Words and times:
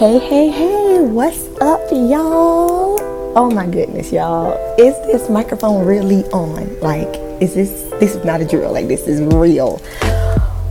Hey, 0.00 0.18
hey, 0.18 0.48
hey, 0.48 1.00
what's 1.02 1.46
up, 1.60 1.78
y'all? 1.90 2.96
Oh 3.36 3.50
my 3.54 3.66
goodness, 3.66 4.10
y'all. 4.10 4.54
Is 4.78 4.94
this 5.04 5.28
microphone 5.28 5.84
really 5.84 6.24
on? 6.30 6.80
Like, 6.80 7.06
is 7.42 7.54
this, 7.54 7.70
this 8.00 8.14
is 8.14 8.24
not 8.24 8.40
a 8.40 8.46
drill, 8.46 8.72
like, 8.72 8.88
this 8.88 9.06
is 9.06 9.20
real. 9.34 9.76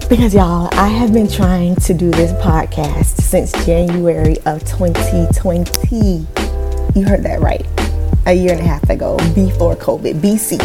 Because, 0.10 0.34
y'all, 0.34 0.68
I 0.71 0.88
have 0.88 1.13
been 1.13 1.29
trying 1.29 1.76
to 1.76 1.94
do 1.94 2.10
this 2.10 2.31
podcast 2.42 3.21
since 3.21 3.52
January 3.68 4.38
of 4.47 4.65
2020. 4.65 6.25
You 6.96 7.05
heard 7.05 7.21
that 7.21 7.39
right. 7.39 7.68
A 8.25 8.34
year 8.34 8.54
and 8.54 8.61
a 8.61 8.64
half 8.64 8.89
ago, 8.89 9.18
before 9.36 9.75
COVID, 9.75 10.21
BC. 10.21 10.57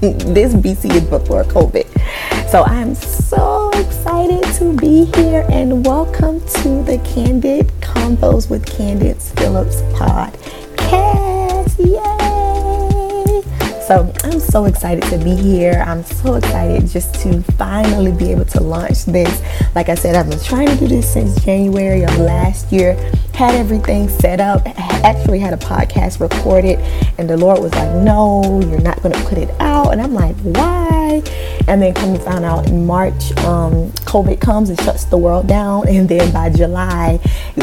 this 0.34 0.54
BC 0.54 0.92
is 0.92 1.04
before 1.04 1.44
COVID. 1.44 2.50
So 2.50 2.64
I'm 2.64 2.96
so 2.96 3.70
excited 3.74 4.42
to 4.54 4.74
be 4.76 5.04
here 5.04 5.46
and 5.50 5.86
welcome 5.86 6.40
to 6.40 6.82
the 6.82 7.00
Candid 7.04 7.77
Convos 8.08 8.48
with 8.48 8.64
Candace 8.64 9.32
Phillips 9.32 9.82
podcast. 9.92 11.76
Yay! 11.78 13.42
So 13.86 14.10
I'm 14.24 14.40
so 14.40 14.64
excited 14.64 15.04
to 15.10 15.18
be 15.18 15.36
here. 15.36 15.84
I'm 15.86 16.02
so 16.02 16.36
excited 16.36 16.88
just 16.88 17.16
to 17.16 17.42
finally 17.58 18.12
be 18.12 18.30
able 18.30 18.46
to 18.46 18.62
launch 18.62 19.04
this. 19.04 19.42
Like 19.74 19.90
I 19.90 19.94
said, 19.94 20.14
I've 20.16 20.30
been 20.30 20.40
trying 20.40 20.68
to 20.68 20.76
do 20.76 20.88
this 20.88 21.12
since 21.12 21.44
January 21.44 22.04
of 22.04 22.16
last 22.16 22.72
year. 22.72 22.94
Had 23.34 23.54
everything 23.54 24.08
set 24.08 24.40
up, 24.40 24.62
actually 25.04 25.38
had 25.38 25.52
a 25.52 25.58
podcast 25.58 26.18
recorded, 26.18 26.78
and 27.18 27.28
the 27.28 27.36
Lord 27.36 27.60
was 27.60 27.74
like, 27.74 27.94
No, 28.02 28.42
you're 28.70 28.80
not 28.80 29.02
going 29.02 29.14
to 29.14 29.22
put 29.24 29.36
it 29.36 29.50
out. 29.60 29.92
And 29.92 30.00
I'm 30.00 30.14
like, 30.14 30.34
Why? 30.36 31.22
And 31.68 31.82
then 31.82 31.94
come 31.94 32.14
to 32.14 32.20
find 32.20 32.44
out 32.44 32.66
in 32.68 32.86
March, 32.86 33.30
um, 33.38 33.90
COVID 34.08 34.40
comes 34.40 34.70
and 34.70 34.80
shuts 34.80 35.04
the 35.04 35.18
world 35.18 35.46
down. 35.46 35.86
And 35.86 36.08
then 36.08 36.32
by 36.32 36.50
July, 36.50 37.20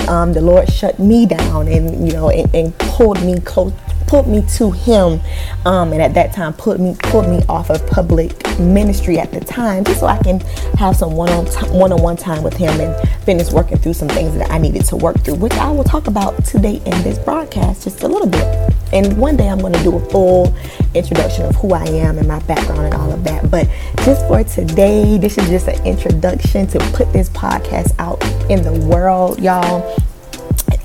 um, 0.08 0.34
the 0.34 0.42
Lord 0.42 0.72
shut 0.72 1.00
me 1.00 1.26
down 1.26 1.68
and, 1.68 2.08
you 2.08 2.14
know, 2.14 2.30
and, 2.30 2.54
and 2.54 2.78
pulled 2.78 3.22
me 3.24 3.40
close 3.40 3.74
pulled 4.08 4.28
me 4.28 4.44
to 4.44 4.72
him 4.72 5.20
um, 5.66 5.92
and 5.92 6.02
at 6.02 6.14
that 6.14 6.34
time 6.34 6.54
put 6.54 6.80
me 6.80 6.96
pulled 7.00 7.28
me 7.28 7.42
off 7.50 7.70
of 7.70 7.86
public 7.88 8.32
ministry 8.60 9.20
at 9.20 9.32
the 9.32 9.40
time 9.40 9.84
just 9.84 10.00
so 10.00 10.08
I 10.08 10.22
can 10.22 10.40
have 10.78 10.96
some 10.96 11.14
one-on 11.14 11.46
one-on-one 11.74 12.18
time 12.18 12.44
with 12.44 12.56
him 12.56 12.80
and 12.80 13.10
finish 13.24 13.52
working 13.52 13.78
through 13.78 13.94
some 13.94 14.08
things 14.10 14.38
that 14.38 14.52
I 14.52 14.58
needed 14.58 14.86
to 14.86 14.96
work 14.96 15.20
through 15.22 15.36
which 15.36 15.54
I 15.54 15.72
will 15.72 15.84
talk 15.84 16.08
about 16.08 16.46
today 16.46 16.76
in 16.86 17.04
this 17.04 17.18
broadcast 17.18 17.84
just 17.84 18.04
a 18.04 18.08
little 18.08 18.28
bit 18.28 18.74
and 18.96 19.18
one 19.18 19.36
day 19.36 19.50
I'm 19.50 19.60
going 19.60 19.74
to 19.74 19.84
do 19.84 19.98
a 19.98 20.10
full 20.10 20.56
introduction 20.94 21.46
of 21.46 21.56
who 21.58 21.74
I 21.74 21.84
am 21.84 22.18
and 22.18 22.28
my 22.28 22.40
background 22.40 22.82
and 22.82 22.94
all 22.94 23.12
of 23.12 23.24
that 23.26 23.52
but 23.52 23.68
just 24.06 24.26
for 24.28 24.44
today 24.44 25.18
this 25.18 25.38
is 25.38 25.50
just 25.50 25.68
an 25.68 25.86
introduction 25.86 26.66
to 26.68 26.80
put 26.94 27.12
this 27.12 27.30
podcast 27.30 27.94
out 28.00 28.24
in 28.50 28.64
the 28.64 28.74
world 28.88 29.40
y'all 29.40 29.98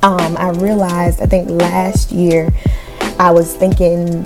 um, 0.03 0.37
I 0.37 0.51
realized 0.51 1.21
I 1.21 1.27
think 1.27 1.49
last 1.51 2.11
year 2.11 2.53
I 3.19 3.31
was 3.31 3.55
thinking 3.55 4.25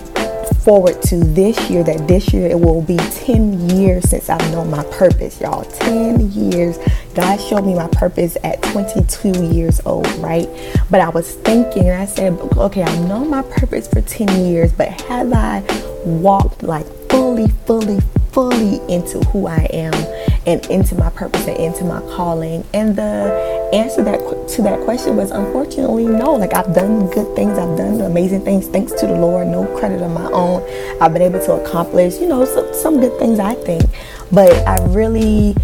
forward 0.65 1.03
to 1.03 1.17
this 1.19 1.69
year 1.69 1.85
that 1.85 2.09
this 2.09 2.33
year 2.33 2.49
it 2.49 2.59
will 2.59 2.81
be 2.81 2.97
10 2.97 3.69
years 3.71 4.09
since 4.09 4.31
I've 4.31 4.51
known 4.51 4.71
my 4.71 4.83
purpose, 4.85 5.39
y'all. 5.41 5.65
10 5.65 6.33
years. 6.33 6.79
God 7.15 7.41
showed 7.41 7.65
me 7.65 7.75
my 7.75 7.89
purpose 7.89 8.37
at 8.43 8.61
22 8.62 9.47
years 9.55 9.81
old, 9.87 10.09
right? 10.17 10.48
But 10.91 11.01
I 11.01 11.09
was 11.11 11.34
thinking, 11.37 11.89
and 11.89 12.03
I 12.03 12.06
said, 12.06 12.33
okay, 12.56 12.83
I 12.83 12.98
know 13.06 13.25
my 13.25 13.43
purpose 13.43 13.87
for 13.87 14.01
10 14.01 14.47
years, 14.47 14.73
but 14.73 14.89
have 15.03 15.33
I 15.33 15.62
walked 16.05 16.62
like 16.62 16.87
fully, 17.09 17.48
fully, 17.67 18.01
fully 18.33 18.81
into 18.93 19.21
who 19.29 19.47
I 19.47 19.69
am 19.73 19.95
and 20.47 20.67
into 20.67 20.97
my 20.97 21.09
purpose 21.11 21.47
and 21.47 21.56
into 21.56 21.84
my 21.84 22.01
calling? 22.17 22.65
And 22.75 22.97
the 22.97 23.71
answer 23.73 24.03
that 24.03 24.49
to 24.49 24.62
that 24.62 24.81
question 24.81 25.17
was 25.17 25.31
unfortunately 25.31 26.06
no. 26.06 26.34
Like 26.34 26.55
I've 26.55 26.75
done 26.75 27.09
good 27.11 27.37
things, 27.37 27.59
I've 27.59 27.78
done 27.78 28.01
amazing 28.01 28.45
things 28.45 28.67
thanks 28.67 28.93
to 28.95 29.06
the 29.06 29.15
Lord, 29.15 29.47
no 29.47 29.67
credit 29.78 30.03
of 30.03 30.11
my 30.11 30.28
own. 30.33 30.62
I've 31.01 31.12
been 31.12 31.23
able 31.23 31.44
to 31.44 31.53
accomplish, 31.53 32.19
you 32.19 32.27
know, 32.27 32.44
some, 32.44 32.75
some 32.75 33.00
good 33.00 33.17
things 33.21 33.38
I 33.38 33.55
think. 33.55 33.84
But 34.33 34.53
I 34.67 34.84
really 34.87 35.55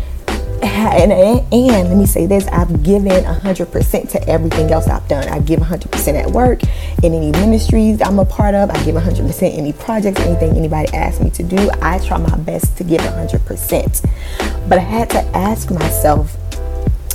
and, 0.62 1.10
and, 1.10 1.88
let 1.88 1.96
me 1.96 2.04
say 2.04 2.26
this 2.26 2.46
I've 2.48 2.82
given 2.82 3.24
100% 3.24 4.10
to 4.10 4.28
everything 4.28 4.70
else 4.70 4.88
I've 4.88 5.08
done. 5.08 5.26
I 5.28 5.38
give 5.38 5.58
100% 5.58 6.14
at 6.14 6.30
work, 6.30 6.62
in 7.02 7.14
any 7.14 7.32
ministries 7.32 8.02
I'm 8.02 8.18
a 8.18 8.26
part 8.26 8.54
of. 8.54 8.70
I 8.70 8.84
give 8.84 8.94
100% 8.94 9.56
any 9.56 9.72
projects, 9.72 10.20
anything 10.20 10.56
anybody 10.56 10.92
asks 10.92 11.22
me 11.22 11.30
to 11.30 11.42
do. 11.42 11.70
I 11.80 11.98
try 11.98 12.18
my 12.18 12.36
best 12.36 12.76
to 12.76 12.84
give 12.84 13.00
100%. 13.00 14.68
But 14.68 14.78
I 14.78 14.82
had 14.82 15.08
to 15.10 15.20
ask 15.34 15.70
myself, 15.70 16.36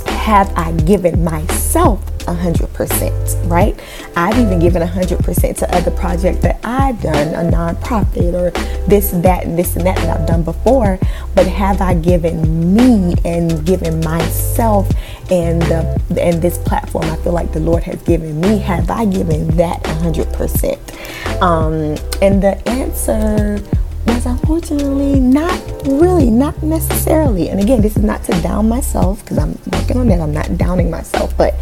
have 0.06 0.52
I 0.56 0.72
given 0.72 1.22
myself 1.22 2.02
100%, 2.26 3.50
right? 3.50 3.78
I've 4.16 4.38
even 4.38 4.58
given 4.58 4.82
100% 4.82 5.56
to 5.58 5.74
other 5.74 5.90
projects 5.90 6.40
that 6.40 6.60
I've 6.64 7.00
done, 7.00 7.34
a 7.34 7.50
nonprofit 7.50 8.34
or 8.34 8.50
this, 8.86 9.10
that, 9.10 9.44
and 9.44 9.58
this 9.58 9.76
and 9.76 9.86
that 9.86 9.96
that 9.96 10.20
I've 10.20 10.26
done 10.26 10.42
before. 10.42 10.98
But 11.34 11.46
have 11.46 11.80
I 11.80 11.94
given 11.94 12.74
me 12.74 13.14
and 13.24 13.64
given 13.64 14.00
myself 14.00 14.88
and 15.30 15.60
the, 15.62 16.00
and 16.20 16.40
this 16.40 16.58
platform 16.58 17.04
I 17.06 17.16
feel 17.16 17.32
like 17.32 17.52
the 17.52 17.60
Lord 17.60 17.82
has 17.84 18.00
given 18.02 18.40
me, 18.40 18.58
have 18.58 18.90
I 18.90 19.04
given 19.04 19.48
that 19.56 19.82
100%? 19.82 21.42
Um, 21.42 21.96
and 22.22 22.42
the 22.42 22.56
answer 22.68 23.60
was 24.06 24.26
unfortunately 24.26 25.20
not 25.20 25.60
really, 25.84 26.30
not 26.30 26.62
necessarily. 26.62 27.48
And 27.48 27.60
again, 27.60 27.82
this 27.82 27.96
is 27.96 28.02
not 28.02 28.22
to 28.24 28.32
down 28.42 28.68
myself 28.68 29.22
because 29.22 29.38
I'm 29.38 29.58
working 29.72 29.98
on 29.98 30.08
that. 30.08 30.20
I'm 30.20 30.32
not 30.32 30.56
downing 30.56 30.90
myself, 30.90 31.36
but 31.36 31.54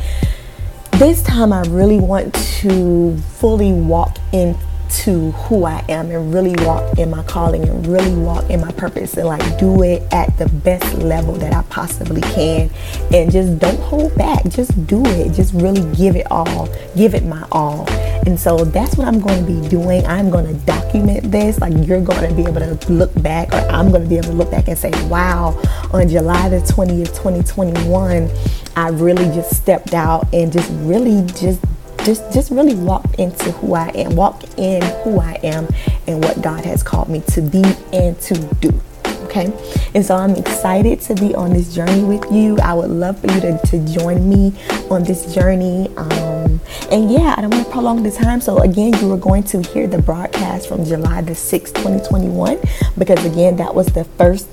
this 1.05 1.23
time 1.23 1.53
I 1.53 1.61
really 1.65 1.99
want 1.99 2.35
to 2.35 3.15
fully 3.19 3.75
walk 3.75 4.17
in 4.33 4.57
to 5.03 5.33
who 5.33 5.65
I 5.65 5.85
am 5.89 6.11
and 6.11 6.33
really 6.33 6.55
walk 6.65 6.99
in 6.99 7.11
my 7.11 7.23
calling 7.25 7.69
and 7.69 7.87
really 7.87 8.15
walk 8.15 8.49
in 8.49 8.61
my 8.61 8.71
purpose 8.73 9.17
and 9.17 9.27
like 9.27 9.59
do 9.59 9.83
it 9.83 10.03
at 10.13 10.37
the 10.39 10.49
best 10.49 10.99
level 10.99 11.35
that 11.35 11.53
I 11.53 11.63
possibly 11.63 12.21
can. 12.21 12.71
And 13.13 13.31
just 13.31 13.59
don't 13.59 13.81
hold 13.81 14.15
back. 14.17 14.45
Just 14.49 14.87
do 14.87 15.05
it. 15.05 15.33
Just 15.33 15.53
really 15.55 15.83
give 15.97 16.17
it 16.17 16.31
all. 16.31 16.69
Give 16.97 17.15
it 17.15 17.25
my 17.25 17.47
all. 17.51 17.89
And 18.27 18.39
so 18.39 18.59
that's 18.59 18.97
what 18.97 19.07
I'm 19.07 19.21
going 19.21 19.45
to 19.45 19.61
be 19.61 19.69
doing. 19.69 20.07
I'm 20.07 20.31
going 20.31 20.47
to 20.47 20.55
document 20.65 21.31
this. 21.31 21.61
Like 21.61 21.73
you're 21.87 22.01
going 22.01 22.29
to 22.29 22.35
be 22.35 22.43
able 22.43 22.77
to 22.77 22.93
look 22.93 23.13
back 23.23 23.53
or 23.53 23.69
I'm 23.71 23.91
going 23.91 24.05
to 24.05 24.09
be 24.09 24.17
able 24.17 24.29
to 24.29 24.35
look 24.35 24.51
back 24.51 24.69
and 24.69 24.79
say 24.79 24.91
wow 25.09 25.61
on 25.93 26.09
July 26.09 26.49
the 26.49 26.59
20th 26.59 27.15
2021 27.17 28.31
I 28.77 28.89
really 28.89 29.27
just 29.27 29.55
stepped 29.55 29.95
out 29.95 30.27
and 30.33 30.53
just 30.53 30.71
really 30.83 31.25
just 31.27 31.61
just 32.05 32.33
just 32.33 32.51
really 32.51 32.75
walk 32.75 33.19
into 33.19 33.51
who 33.53 33.75
I 33.75 33.89
am, 33.89 34.15
walk 34.15 34.43
in 34.59 34.83
who 35.03 35.21
I 35.21 35.39
am 35.43 35.69
and 36.07 36.23
what 36.23 36.43
God 36.43 36.65
has 36.65 36.83
called 36.83 37.09
me 37.09 37.21
to 37.29 37.41
be 37.41 37.63
and 37.93 38.19
to 38.23 38.35
do. 38.61 38.81
Okay, 39.25 39.53
and 39.95 40.05
so 40.05 40.15
I'm 40.15 40.37
excited 40.37 41.01
to 41.03 41.15
be 41.15 41.35
on 41.35 41.53
this 41.53 41.75
journey 41.75 42.05
with 42.05 42.31
you. 42.31 42.57
I 42.59 42.73
would 42.75 42.91
love 42.91 43.19
for 43.21 43.33
you 43.33 43.41
to, 43.41 43.59
to 43.67 43.85
join 43.87 44.29
me 44.29 44.55
on 44.91 45.03
this 45.03 45.35
journey. 45.35 45.89
Um, 45.97 46.61
and 46.91 47.11
yeah, 47.11 47.35
I 47.37 47.41
don't 47.41 47.51
want 47.51 47.67
to 47.67 47.73
prolong 47.73 48.03
the 48.05 48.13
time. 48.13 48.41
So, 48.41 48.59
again, 48.59 48.93
you 49.01 49.11
are 49.13 49.17
going 49.17 49.43
to 49.45 49.61
hear 49.63 49.89
the 49.89 50.01
broadcast 50.01 50.69
from 50.69 50.85
July 50.85 51.23
the 51.23 51.33
6th, 51.33 51.75
2021, 51.75 52.61
because 52.97 53.25
again, 53.25 53.57
that 53.57 53.75
was 53.75 53.89
the 53.89 54.05
first. 54.05 54.47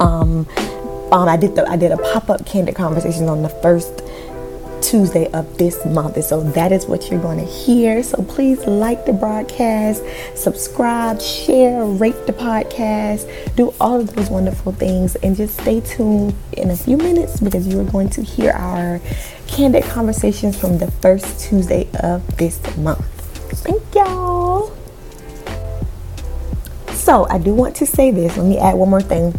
Um, 0.00 0.48
um, 1.12 1.28
I 1.28 1.36
did 1.36 1.54
the 1.54 1.68
I 1.68 1.76
did 1.76 1.92
a 1.92 1.98
pop 1.98 2.30
up 2.30 2.46
candid 2.46 2.74
conversation 2.74 3.28
on 3.28 3.42
the 3.42 3.50
first 3.50 4.01
Tuesday 4.82 5.30
of 5.32 5.56
this 5.58 5.84
month. 5.86 6.16
And 6.16 6.24
so 6.24 6.42
that 6.42 6.72
is 6.72 6.86
what 6.86 7.10
you're 7.10 7.20
going 7.20 7.38
to 7.38 7.44
hear. 7.44 8.02
So 8.02 8.22
please 8.22 8.66
like 8.66 9.06
the 9.06 9.12
broadcast, 9.12 10.02
subscribe, 10.34 11.20
share, 11.20 11.84
rate 11.84 12.26
the 12.26 12.32
podcast, 12.32 13.56
do 13.56 13.72
all 13.80 14.00
of 14.00 14.14
those 14.14 14.28
wonderful 14.28 14.72
things, 14.72 15.16
and 15.16 15.36
just 15.36 15.60
stay 15.60 15.80
tuned 15.80 16.34
in 16.52 16.70
a 16.70 16.76
few 16.76 16.96
minutes 16.96 17.40
because 17.40 17.66
you 17.66 17.80
are 17.80 17.90
going 17.90 18.10
to 18.10 18.22
hear 18.22 18.50
our 18.52 19.00
candid 19.46 19.84
conversations 19.84 20.58
from 20.58 20.78
the 20.78 20.90
first 20.90 21.40
Tuesday 21.40 21.88
of 22.02 22.36
this 22.36 22.60
month. 22.76 23.06
Thank 23.64 23.82
y'all. 23.94 24.76
So 26.92 27.26
I 27.28 27.38
do 27.38 27.54
want 27.54 27.76
to 27.76 27.86
say 27.86 28.10
this. 28.10 28.36
Let 28.36 28.46
me 28.46 28.58
add 28.58 28.74
one 28.74 28.90
more 28.90 29.02
thing 29.02 29.34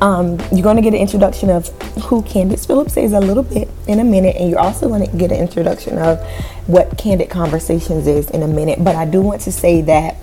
um, 0.00 0.38
you're 0.50 0.62
going 0.62 0.76
to 0.76 0.82
get 0.82 0.94
an 0.94 1.00
introduction 1.00 1.50
of 1.50 1.68
who 2.00 2.22
Candace 2.22 2.66
Phillips 2.66 2.96
is 2.96 3.12
a 3.12 3.20
little 3.20 3.42
bit 3.42 3.68
in 3.86 4.00
a 4.00 4.04
minute, 4.04 4.36
and 4.36 4.50
you're 4.50 4.58
also 4.58 4.88
going 4.88 5.08
to 5.08 5.16
get 5.16 5.32
an 5.32 5.38
introduction 5.38 5.98
of 5.98 6.20
what 6.66 6.96
Candid 6.98 7.30
Conversations 7.30 8.06
is 8.06 8.30
in 8.30 8.42
a 8.42 8.48
minute. 8.48 8.82
But 8.82 8.96
I 8.96 9.04
do 9.04 9.20
want 9.20 9.40
to 9.42 9.52
say 9.52 9.82
that 9.82 10.16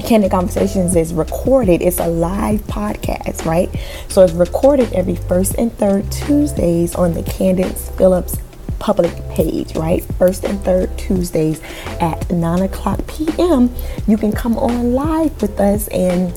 Candid 0.00 0.30
Conversations 0.30 0.96
is 0.96 1.12
recorded. 1.12 1.82
It's 1.82 1.98
a 1.98 2.08
live 2.08 2.60
podcast, 2.62 3.44
right? 3.44 3.68
So 4.08 4.22
it's 4.22 4.32
recorded 4.32 4.92
every 4.92 5.16
first 5.16 5.54
and 5.56 5.72
third 5.72 6.10
Tuesdays 6.10 6.94
on 6.94 7.14
the 7.14 7.22
Candace 7.22 7.90
Phillips 7.90 8.38
public 8.78 9.12
page, 9.28 9.74
right? 9.76 10.02
First 10.14 10.44
and 10.44 10.60
third 10.64 10.96
Tuesdays 10.96 11.60
at 12.00 12.30
9 12.30 12.62
o'clock 12.62 13.06
p.m. 13.06 13.74
You 14.06 14.16
can 14.16 14.32
come 14.32 14.56
on 14.56 14.94
live 14.94 15.40
with 15.42 15.58
us 15.60 15.88
and 15.88 16.32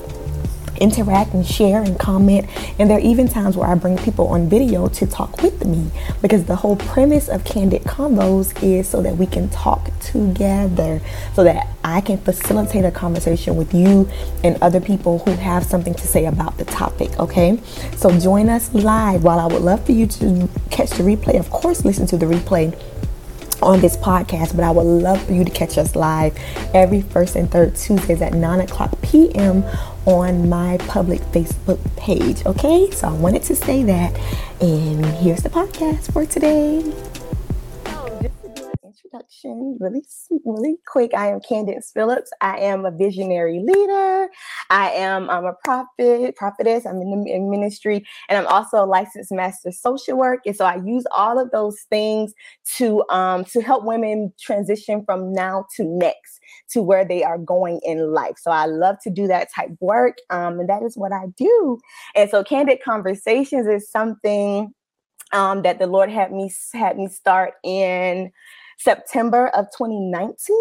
interact 0.82 1.32
and 1.32 1.46
share 1.46 1.80
and 1.80 1.98
comment. 1.98 2.46
And 2.78 2.90
there 2.90 2.98
are 2.98 3.00
even 3.00 3.28
times 3.28 3.56
where 3.56 3.68
I 3.68 3.74
bring 3.76 3.96
people 3.96 4.26
on 4.28 4.48
video 4.48 4.88
to 4.88 5.06
talk 5.06 5.40
with 5.40 5.64
me 5.64 5.90
because 6.20 6.44
the 6.44 6.56
whole 6.56 6.76
premise 6.76 7.28
of 7.28 7.44
Candid 7.44 7.82
Convos 7.84 8.60
is 8.62 8.88
so 8.88 9.00
that 9.00 9.16
we 9.16 9.26
can 9.26 9.48
talk 9.48 9.90
together, 10.00 11.00
so 11.34 11.44
that 11.44 11.68
I 11.84 12.00
can 12.00 12.18
facilitate 12.18 12.84
a 12.84 12.90
conversation 12.90 13.56
with 13.56 13.72
you 13.72 14.10
and 14.42 14.60
other 14.60 14.80
people 14.80 15.20
who 15.20 15.30
have 15.32 15.64
something 15.64 15.94
to 15.94 16.06
say 16.06 16.26
about 16.26 16.58
the 16.58 16.64
topic, 16.64 17.18
okay? 17.18 17.60
So 17.96 18.18
join 18.18 18.48
us 18.48 18.74
live. 18.74 19.22
While 19.22 19.38
I 19.38 19.46
would 19.46 19.62
love 19.62 19.86
for 19.86 19.92
you 19.92 20.06
to 20.08 20.48
catch 20.70 20.90
the 20.90 21.04
replay, 21.04 21.38
of 21.38 21.48
course, 21.50 21.84
listen 21.84 22.06
to 22.08 22.16
the 22.16 22.26
replay 22.26 22.76
on 23.62 23.80
this 23.80 23.96
podcast, 23.96 24.54
but 24.54 24.64
I 24.64 24.70
would 24.70 24.82
love 24.82 25.22
for 25.24 25.32
you 25.32 25.44
to 25.44 25.50
catch 25.50 25.78
us 25.78 25.94
live 25.94 26.36
every 26.74 27.02
first 27.02 27.36
and 27.36 27.50
third 27.50 27.76
Tuesdays 27.76 28.20
at 28.20 28.34
9 28.34 28.60
o'clock 28.60 29.00
p.m. 29.02 29.64
on 30.06 30.48
my 30.48 30.78
public 30.88 31.20
Facebook 31.32 31.78
page. 31.96 32.44
Okay, 32.44 32.90
so 32.90 33.08
I 33.08 33.12
wanted 33.12 33.42
to 33.44 33.56
say 33.56 33.82
that, 33.84 34.18
and 34.60 35.04
here's 35.06 35.42
the 35.42 35.50
podcast 35.50 36.12
for 36.12 36.26
today 36.26 36.82
introduction 39.12 39.76
really, 39.80 40.02
really 40.44 40.76
quick. 40.86 41.12
I 41.14 41.28
am 41.28 41.40
Candace 41.40 41.90
Phillips. 41.92 42.30
I 42.40 42.58
am 42.58 42.84
a 42.84 42.90
visionary 42.90 43.62
leader. 43.64 44.28
I 44.70 44.90
am 44.90 45.28
I'm 45.30 45.44
a 45.44 45.54
prophet, 45.64 46.36
prophetess. 46.36 46.86
I'm 46.86 47.00
in 47.00 47.10
the 47.24 47.32
in 47.32 47.50
ministry, 47.50 48.06
and 48.28 48.38
I'm 48.38 48.46
also 48.46 48.82
a 48.82 48.86
licensed 48.86 49.32
master 49.32 49.70
social 49.72 50.16
work. 50.16 50.40
And 50.46 50.56
so 50.56 50.64
I 50.64 50.76
use 50.76 51.04
all 51.14 51.38
of 51.38 51.50
those 51.50 51.80
things 51.90 52.32
to 52.76 53.04
um, 53.10 53.44
to 53.46 53.60
help 53.60 53.84
women 53.84 54.32
transition 54.40 55.04
from 55.04 55.32
now 55.32 55.66
to 55.76 55.84
next 55.84 56.40
to 56.70 56.82
where 56.82 57.04
they 57.04 57.22
are 57.22 57.38
going 57.38 57.80
in 57.84 58.12
life. 58.12 58.36
So 58.38 58.50
I 58.50 58.66
love 58.66 58.96
to 59.02 59.10
do 59.10 59.26
that 59.26 59.48
type 59.54 59.70
work, 59.80 60.18
um, 60.30 60.60
and 60.60 60.68
that 60.68 60.82
is 60.82 60.96
what 60.96 61.12
I 61.12 61.26
do. 61.36 61.78
And 62.14 62.30
so 62.30 62.42
Candid 62.44 62.78
Conversations 62.84 63.66
is 63.66 63.90
something 63.90 64.72
um, 65.32 65.62
that 65.62 65.78
the 65.78 65.86
Lord 65.86 66.10
had 66.10 66.32
me 66.32 66.52
had 66.72 66.96
me 66.96 67.08
start 67.08 67.54
in 67.64 68.30
September 68.82 69.48
of 69.48 69.66
2019. 69.76 70.56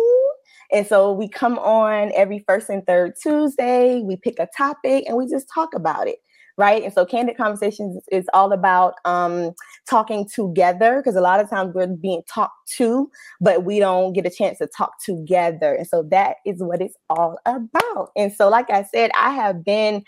And 0.72 0.88
so 0.88 1.12
we 1.12 1.28
come 1.28 1.60
on 1.60 2.12
every 2.16 2.44
first 2.48 2.70
and 2.70 2.86
third 2.86 3.14
Tuesday, 3.22 4.02
we 4.02 4.16
pick 4.16 4.40
a 4.40 4.48
topic 4.56 5.04
and 5.08 5.18
we 5.18 5.28
just 5.28 5.48
talk 5.54 5.74
about 5.76 6.08
it. 6.08 6.18
Right. 6.58 6.84
And 6.84 6.94
so 6.94 7.06
Candid 7.06 7.38
Conversations 7.38 8.04
is 8.12 8.28
all 8.34 8.52
about 8.52 8.96
um, 9.06 9.52
talking 9.90 10.28
together 10.28 10.98
because 10.98 11.16
a 11.16 11.22
lot 11.22 11.40
of 11.40 11.50
times 11.50 11.74
we're 11.74 11.88
being 11.88 12.22
talked 12.32 12.70
to, 12.78 13.10
but 13.40 13.64
we 13.64 13.80
don't 13.80 14.14
get 14.14 14.26
a 14.26 14.30
chance 14.30 14.60
to 14.60 14.68
talk 14.78 14.92
together. 15.04 15.74
And 15.74 15.88
so 15.88 16.04
that 16.12 16.36
is 16.46 16.62
what 16.62 16.82
it's 16.82 16.96
all 17.10 17.38
about. 17.46 18.10
And 18.16 18.32
so, 18.34 18.50
like 18.50 18.70
I 18.70 18.84
said, 18.84 19.12
I 19.18 19.32
have 19.32 19.64
been 19.64 20.04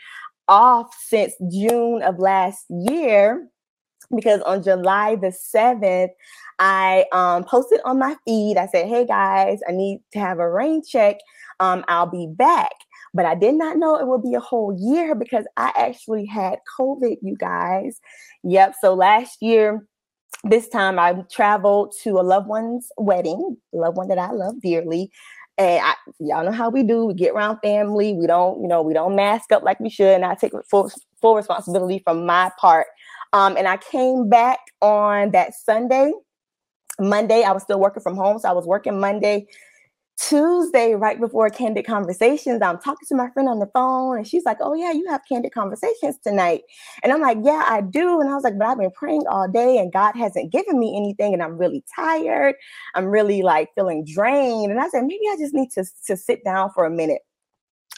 off 0.47 0.93
since 1.07 1.33
June 1.49 2.03
of 2.03 2.19
last 2.19 2.65
year 2.69 3.47
because 4.15 4.41
on 4.41 4.63
July 4.63 5.15
the 5.15 5.27
7th, 5.27 6.09
I 6.59 7.05
um, 7.11 7.43
posted 7.43 7.79
on 7.85 7.99
my 7.99 8.15
feed. 8.25 8.57
I 8.57 8.67
said, 8.67 8.87
Hey 8.87 9.05
guys, 9.05 9.59
I 9.67 9.71
need 9.71 10.01
to 10.13 10.19
have 10.19 10.39
a 10.39 10.49
rain 10.49 10.81
check. 10.83 11.17
Um, 11.59 11.83
I'll 11.87 12.09
be 12.09 12.27
back. 12.27 12.71
But 13.13 13.25
I 13.25 13.35
did 13.35 13.55
not 13.55 13.77
know 13.77 13.95
it 13.95 14.07
would 14.07 14.23
be 14.23 14.33
a 14.33 14.39
whole 14.39 14.75
year 14.79 15.13
because 15.13 15.45
I 15.55 15.71
actually 15.77 16.25
had 16.25 16.59
COVID, 16.79 17.17
you 17.21 17.35
guys. 17.37 17.99
Yep. 18.43 18.75
So 18.81 18.95
last 18.95 19.41
year, 19.41 19.85
this 20.43 20.67
time 20.67 20.97
I 20.97 21.13
traveled 21.31 21.93
to 22.03 22.19
a 22.19 22.21
loved 22.21 22.47
one's 22.47 22.91
wedding, 22.97 23.57
loved 23.71 23.97
one 23.97 24.07
that 24.07 24.17
I 24.17 24.31
love 24.31 24.59
dearly. 24.61 25.11
And 25.57 25.85
I, 25.85 25.93
y'all 26.19 26.43
know 26.43 26.51
how 26.51 26.69
we 26.69 26.81
do. 26.81 27.05
We 27.05 27.13
get 27.13 27.33
around 27.33 27.59
family. 27.59 28.13
We 28.13 28.25
don't, 28.25 28.61
you 28.61 28.67
know, 28.67 28.81
we 28.81 28.93
don't 28.93 29.15
mask 29.15 29.51
up 29.51 29.61
like 29.61 29.79
we 29.79 29.89
should. 29.89 30.15
And 30.15 30.25
I 30.25 30.33
take 30.33 30.51
full, 30.69 30.91
full 31.21 31.35
responsibility 31.35 32.01
from 32.03 32.25
my 32.25 32.51
part. 32.59 32.87
Um, 33.33 33.57
and 33.57 33.67
I 33.67 33.77
came 33.77 34.29
back 34.29 34.59
on 34.81 35.31
that 35.31 35.53
Sunday 35.55 36.13
Monday, 36.99 37.43
I 37.43 37.51
was 37.51 37.63
still 37.63 37.79
working 37.79 38.03
from 38.03 38.15
home. 38.15 38.39
So 38.39 38.49
I 38.49 38.53
was 38.53 38.65
working 38.65 38.99
Monday. 38.99 39.47
Tuesday, 40.15 40.93
right 40.93 41.19
before 41.19 41.49
Candid 41.49 41.87
Conversations, 41.87 42.61
I'm 42.61 42.77
talking 42.77 43.07
to 43.07 43.15
my 43.15 43.31
friend 43.31 43.49
on 43.49 43.57
the 43.57 43.65
phone, 43.73 44.15
and 44.15 44.27
she's 44.27 44.45
like, 44.45 44.57
Oh, 44.61 44.75
yeah, 44.75 44.91
you 44.91 45.07
have 45.09 45.21
Candid 45.27 45.53
Conversations 45.53 46.19
tonight. 46.23 46.61
And 47.01 47.11
I'm 47.11 47.19
like, 47.19 47.39
Yeah, 47.41 47.65
I 47.67 47.81
do. 47.81 48.21
And 48.21 48.29
I 48.29 48.35
was 48.35 48.43
like, 48.43 48.57
But 48.59 48.67
I've 48.67 48.77
been 48.77 48.91
praying 48.91 49.23
all 49.27 49.49
day, 49.49 49.79
and 49.79 49.91
God 49.91 50.15
hasn't 50.15 50.51
given 50.51 50.79
me 50.79 50.95
anything, 50.95 51.33
and 51.33 51.41
I'm 51.41 51.57
really 51.57 51.83
tired. 51.95 52.53
I'm 52.93 53.07
really 53.07 53.41
like 53.41 53.69
feeling 53.73 54.05
drained. 54.05 54.71
And 54.71 54.79
I 54.79 54.87
said, 54.89 55.01
Maybe 55.01 55.23
I 55.31 55.35
just 55.39 55.55
need 55.55 55.71
to, 55.71 55.83
to 56.05 56.15
sit 56.15 56.43
down 56.45 56.69
for 56.75 56.85
a 56.85 56.91
minute. 56.91 57.23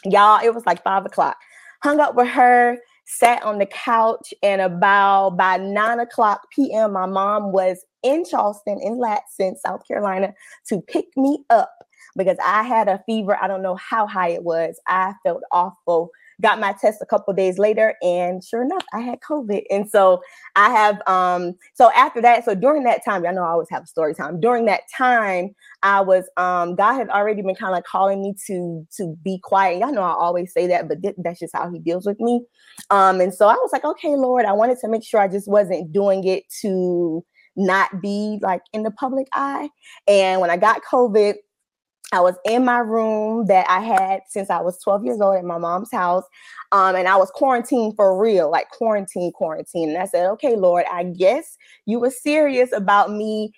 Y'all, 0.04 0.40
it 0.42 0.54
was 0.54 0.64
like 0.64 0.82
five 0.82 1.04
o'clock. 1.04 1.36
Hung 1.82 2.00
up 2.00 2.14
with 2.14 2.28
her 2.28 2.78
sat 3.06 3.42
on 3.42 3.58
the 3.58 3.66
couch 3.66 4.34
and 4.42 4.60
about 4.60 5.36
by 5.36 5.56
nine 5.56 6.00
o'clock 6.00 6.42
p.m 6.50 6.92
my 6.92 7.06
mom 7.06 7.52
was 7.52 7.84
in 8.02 8.24
charleston 8.24 8.80
in 8.80 8.98
latson 8.98 9.56
south 9.56 9.86
carolina 9.86 10.34
to 10.66 10.80
pick 10.82 11.06
me 11.16 11.38
up 11.50 11.70
because 12.16 12.36
i 12.44 12.62
had 12.62 12.88
a 12.88 13.02
fever. 13.06 13.38
I 13.40 13.46
don't 13.48 13.62
know 13.62 13.76
how 13.76 14.06
high 14.06 14.30
it 14.30 14.42
was. 14.42 14.80
I 14.86 15.14
felt 15.22 15.42
awful 15.52 16.10
got 16.42 16.60
my 16.60 16.74
test 16.80 16.98
a 17.00 17.06
couple 17.06 17.32
days 17.32 17.58
later 17.58 17.94
and 18.02 18.44
sure 18.44 18.62
enough 18.62 18.84
i 18.92 19.00
had 19.00 19.18
covid. 19.20 19.62
And 19.70 19.88
so 19.90 20.20
i 20.54 20.70
have 20.70 21.00
um 21.06 21.54
so 21.74 21.90
after 21.92 22.20
that 22.22 22.44
so 22.44 22.54
during 22.54 22.84
that 22.84 23.04
time 23.04 23.26
i 23.26 23.30
know 23.30 23.42
i 23.42 23.48
always 23.48 23.70
have 23.70 23.84
a 23.84 23.86
story 23.86 24.14
time. 24.14 24.40
During 24.40 24.66
that 24.66 24.82
time 24.96 25.54
i 25.82 26.00
was 26.00 26.28
um 26.36 26.74
god 26.74 26.94
had 26.94 27.08
already 27.08 27.42
been 27.42 27.54
kind 27.54 27.76
of 27.76 27.84
calling 27.84 28.22
me 28.22 28.34
to 28.46 28.86
to 28.96 29.16
be 29.24 29.38
quiet. 29.42 29.78
Y'all 29.80 29.92
know 29.92 30.02
i 30.02 30.12
always 30.12 30.52
say 30.52 30.66
that 30.66 30.88
but 30.88 31.02
th- 31.02 31.16
that's 31.18 31.40
just 31.40 31.54
how 31.54 31.70
he 31.70 31.78
deals 31.78 32.06
with 32.06 32.20
me. 32.20 32.44
Um 32.90 33.20
and 33.20 33.32
so 33.34 33.48
i 33.48 33.54
was 33.54 33.70
like 33.72 33.84
okay 33.84 34.14
lord 34.16 34.44
i 34.44 34.52
wanted 34.52 34.78
to 34.80 34.88
make 34.88 35.04
sure 35.04 35.20
i 35.20 35.28
just 35.28 35.48
wasn't 35.48 35.92
doing 35.92 36.24
it 36.24 36.44
to 36.62 37.24
not 37.58 38.02
be 38.02 38.38
like 38.42 38.60
in 38.74 38.82
the 38.82 38.90
public 38.90 39.26
eye. 39.32 39.70
And 40.06 40.40
when 40.40 40.50
i 40.50 40.56
got 40.56 40.82
covid 40.90 41.34
I 42.12 42.20
was 42.20 42.36
in 42.44 42.64
my 42.64 42.78
room 42.78 43.46
that 43.46 43.68
I 43.68 43.80
had 43.80 44.20
since 44.28 44.48
I 44.48 44.60
was 44.60 44.80
12 44.82 45.04
years 45.04 45.20
old 45.20 45.36
at 45.36 45.44
my 45.44 45.58
mom's 45.58 45.90
house. 45.90 46.24
Um, 46.72 46.94
and 46.94 47.08
I 47.08 47.16
was 47.16 47.30
quarantined 47.30 47.96
for 47.96 48.20
real, 48.20 48.50
like 48.50 48.70
quarantine, 48.70 49.32
quarantine. 49.32 49.88
And 49.90 49.98
I 49.98 50.06
said, 50.06 50.28
okay, 50.30 50.56
Lord, 50.56 50.84
I 50.90 51.04
guess 51.04 51.56
you 51.84 51.98
were 51.98 52.10
serious 52.10 52.72
about 52.72 53.10
me, 53.10 53.52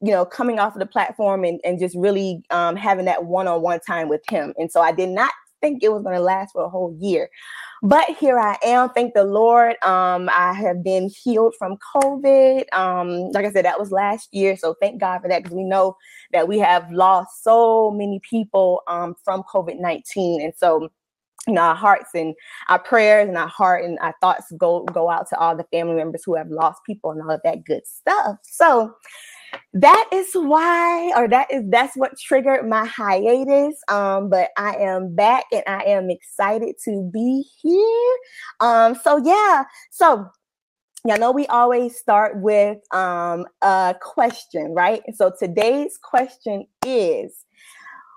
you 0.00 0.10
know, 0.10 0.24
coming 0.24 0.58
off 0.58 0.74
of 0.74 0.80
the 0.80 0.86
platform 0.86 1.44
and, 1.44 1.60
and 1.64 1.78
just 1.78 1.96
really 1.96 2.42
um, 2.50 2.74
having 2.74 3.04
that 3.04 3.24
one 3.24 3.46
on 3.46 3.62
one 3.62 3.80
time 3.80 4.08
with 4.08 4.22
Him. 4.28 4.54
And 4.58 4.70
so 4.72 4.80
I 4.80 4.92
did 4.92 5.10
not 5.10 5.30
think 5.60 5.82
it 5.82 5.92
was 5.92 6.02
going 6.02 6.16
to 6.16 6.20
last 6.20 6.52
for 6.52 6.64
a 6.64 6.68
whole 6.68 6.96
year. 7.00 7.30
But 7.82 8.08
here 8.18 8.38
I 8.38 8.56
am. 8.64 8.90
Thank 8.90 9.14
the 9.14 9.24
Lord. 9.24 9.76
Um, 9.82 10.30
I 10.32 10.54
have 10.54 10.82
been 10.82 11.10
healed 11.22 11.54
from 11.58 11.76
COVID. 11.94 12.64
Um, 12.72 13.30
like 13.32 13.44
I 13.44 13.52
said, 13.52 13.66
that 13.66 13.78
was 13.78 13.90
last 13.92 14.28
year. 14.32 14.56
So 14.56 14.74
thank 14.80 15.00
God 15.00 15.20
for 15.20 15.28
that 15.28 15.42
because 15.42 15.54
we 15.54 15.64
know 15.64 15.96
that 16.34 16.48
we 16.48 16.58
have 16.58 16.90
lost 16.92 17.42
so 17.42 17.90
many 17.90 18.20
people 18.28 18.82
um, 18.86 19.14
from 19.24 19.42
COVID 19.44 19.80
19. 19.80 20.42
And 20.42 20.52
so, 20.54 20.90
you 21.46 21.54
know, 21.54 21.62
our 21.62 21.74
hearts 21.74 22.10
and 22.14 22.34
our 22.68 22.78
prayers 22.78 23.28
and 23.28 23.38
our 23.38 23.48
heart 23.48 23.84
and 23.84 23.98
our 24.00 24.14
thoughts 24.20 24.52
go 24.58 24.84
go 24.84 25.08
out 25.08 25.28
to 25.30 25.38
all 25.38 25.56
the 25.56 25.64
family 25.72 25.94
members 25.94 26.22
who 26.26 26.34
have 26.34 26.50
lost 26.50 26.82
people 26.84 27.10
and 27.12 27.22
all 27.22 27.30
of 27.30 27.40
that 27.44 27.64
good 27.64 27.86
stuff. 27.86 28.36
So 28.42 28.94
that 29.72 30.08
is 30.12 30.30
why 30.34 31.12
or 31.16 31.28
that 31.28 31.50
is 31.50 31.62
that's 31.68 31.96
what 31.96 32.18
triggered 32.18 32.68
my 32.68 32.84
hiatus 32.84 33.76
um 33.88 34.28
but 34.28 34.50
i 34.56 34.74
am 34.74 35.14
back 35.14 35.44
and 35.52 35.62
i 35.66 35.82
am 35.84 36.10
excited 36.10 36.74
to 36.82 37.08
be 37.12 37.44
here 37.62 38.16
um 38.60 38.94
so 38.94 39.16
yeah 39.18 39.64
so 39.90 40.26
y'all 41.06 41.18
know 41.18 41.32
we 41.32 41.46
always 41.48 41.96
start 41.96 42.40
with 42.40 42.78
um 42.92 43.46
a 43.62 43.94
question 44.00 44.72
right 44.74 45.02
so 45.14 45.32
today's 45.38 45.98
question 46.02 46.66
is 46.86 47.44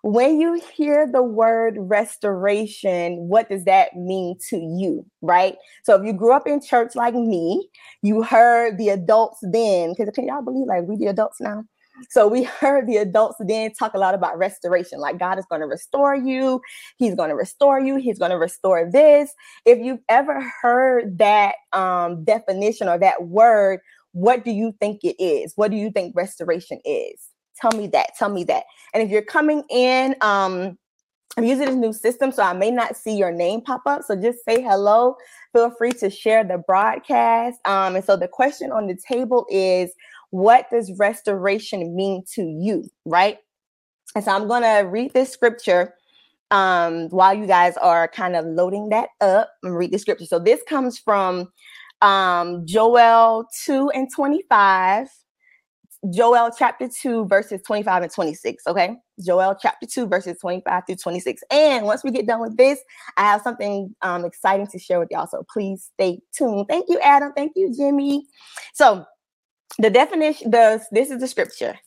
when 0.04 0.40
you 0.40 0.62
hear 0.76 1.10
the 1.12 1.24
word 1.24 1.76
restoration, 1.78 3.28
what 3.28 3.50
does 3.50 3.66
that 3.66 3.96
mean 3.96 4.38
to 4.50 4.58
you? 4.58 5.06
Right. 5.22 5.58
So 5.84 5.96
if 5.96 6.06
you 6.06 6.14
grew 6.14 6.34
up 6.34 6.48
in 6.48 6.62
church 6.62 6.96
like 6.96 7.14
me, 7.14 7.68
you 8.04 8.24
heard 8.24 8.78
the 8.78 8.90
adults 8.90 9.40
then, 9.42 9.92
because 9.98 10.14
can 10.14 10.28
y'all 10.28 10.44
believe 10.44 10.68
like 10.68 10.84
we 10.88 10.96
the 10.98 11.08
adults 11.08 11.42
now? 11.42 11.64
So 12.10 12.28
we 12.28 12.44
heard 12.44 12.88
the 12.88 12.98
adults 12.98 13.38
then 13.40 13.74
talk 13.74 13.94
a 13.94 14.00
lot 14.00 14.14
about 14.14 14.38
restoration, 14.38 15.00
like 15.00 15.20
God 15.20 15.40
is 15.40 15.46
going 15.50 15.62
to 15.62 15.68
restore 15.68 16.16
you, 16.16 16.62
He's 16.98 17.16
going 17.16 17.30
to 17.30 17.36
restore 17.36 17.80
you, 17.80 17.98
He's 17.98 18.20
going 18.20 18.32
to 18.32 18.38
restore 18.38 18.90
this. 18.92 19.34
If 19.66 19.80
you've 19.80 20.02
ever 20.10 20.42
heard 20.62 21.18
that 21.18 21.56
um, 21.74 22.24
definition 22.24 22.88
or 22.88 22.98
that 23.00 23.28
word, 23.28 23.80
what 24.12 24.44
do 24.44 24.52
you 24.52 24.74
think 24.80 25.04
it 25.04 25.22
is? 25.22 25.54
What 25.56 25.72
do 25.72 25.78
you 25.78 25.92
think 25.92 26.16
restoration 26.16 26.80
is? 26.86 27.30
Tell 27.60 27.72
me 27.78 27.88
that. 27.88 28.12
Tell 28.18 28.30
me 28.30 28.44
that. 28.46 28.64
And 28.94 29.04
if 29.04 29.10
you're 29.10 29.22
coming 29.22 29.64
in, 29.70 30.16
um, 30.22 30.78
I'm 31.38 31.44
using 31.44 31.68
this 31.68 31.76
new 31.76 31.94
system, 31.94 32.32
so 32.32 32.42
I 32.42 32.54
may 32.54 32.72
not 32.72 32.98
see 32.98 33.16
your 33.16 33.32
name 33.32 33.62
pop 33.62 33.84
up. 33.86 34.02
So 34.04 34.16
just 34.16 34.44
say 34.44 34.60
hello. 34.60 35.16
Feel 35.54 35.70
free 35.70 35.92
to 35.94 36.10
share 36.10 36.44
the 36.44 36.58
broadcast. 36.58 37.60
Um, 37.66 37.96
and 37.96 38.04
so 38.04 38.18
the 38.18 38.28
question 38.28 38.72
on 38.72 38.88
the 38.88 38.98
table 39.08 39.46
is 39.52 39.92
what 40.32 40.70
does 40.70 40.92
restoration 40.98 41.96
mean 41.96 42.24
to 42.34 42.44
you? 42.44 42.90
Right. 43.06 43.38
And 44.16 44.24
so 44.24 44.32
I'm 44.32 44.48
going 44.48 44.64
to 44.64 44.90
read 44.90 45.14
this 45.14 45.32
scripture 45.32 45.94
um, 46.52 47.10
while 47.10 47.34
you 47.34 47.46
guys 47.46 47.76
are 47.78 48.08
kind 48.08 48.36
of 48.36 48.46
loading 48.46 48.90
that 48.90 49.10
up 49.22 49.52
and 49.64 49.76
read 49.76 49.92
the 49.92 50.00
scripture. 50.00 50.26
So 50.26 50.40
this 50.40 50.62
comes 50.68 50.98
from 50.98 51.52
um, 52.02 52.66
Joel 52.66 53.46
2 53.66 53.92
and 53.94 54.08
25. 54.14 55.08
Joel 56.14 56.52
chapter 56.58 56.88
2, 56.88 57.26
verses 57.26 57.62
25 57.66 58.04
and 58.04 58.12
26. 58.12 58.64
Okay. 58.68 58.96
Joel 59.26 59.58
chapter 59.60 59.88
2, 59.88 60.08
verses 60.08 60.38
25 60.40 60.84
through 60.86 60.96
26. 60.96 61.42
And 61.52 61.86
once 61.86 62.04
we 62.04 62.12
get 62.12 62.28
done 62.28 62.40
with 62.40 62.56
this, 62.56 62.80
I 63.18 63.24
have 63.24 63.42
something 63.42 63.94
um, 64.04 64.24
exciting 64.24 64.68
to 64.68 64.80
share 64.80 65.00
with 65.00 65.10
y'all. 65.12 65.28
So 65.28 65.44
please 65.52 65.90
stay 65.94 66.20
tuned. 66.36 66.68
Thank 66.70 66.86
you, 66.88 67.00
Adam. 67.00 67.34
Thank 67.36 67.54
you, 67.56 67.74
Jimmy. 67.76 68.28
So 68.74 69.06
the 69.80 69.90
definition, 69.90 70.52
the 70.52 70.84
this 70.92 71.10
is 71.12 71.20
the 71.20 71.28
scripture. 71.28 71.78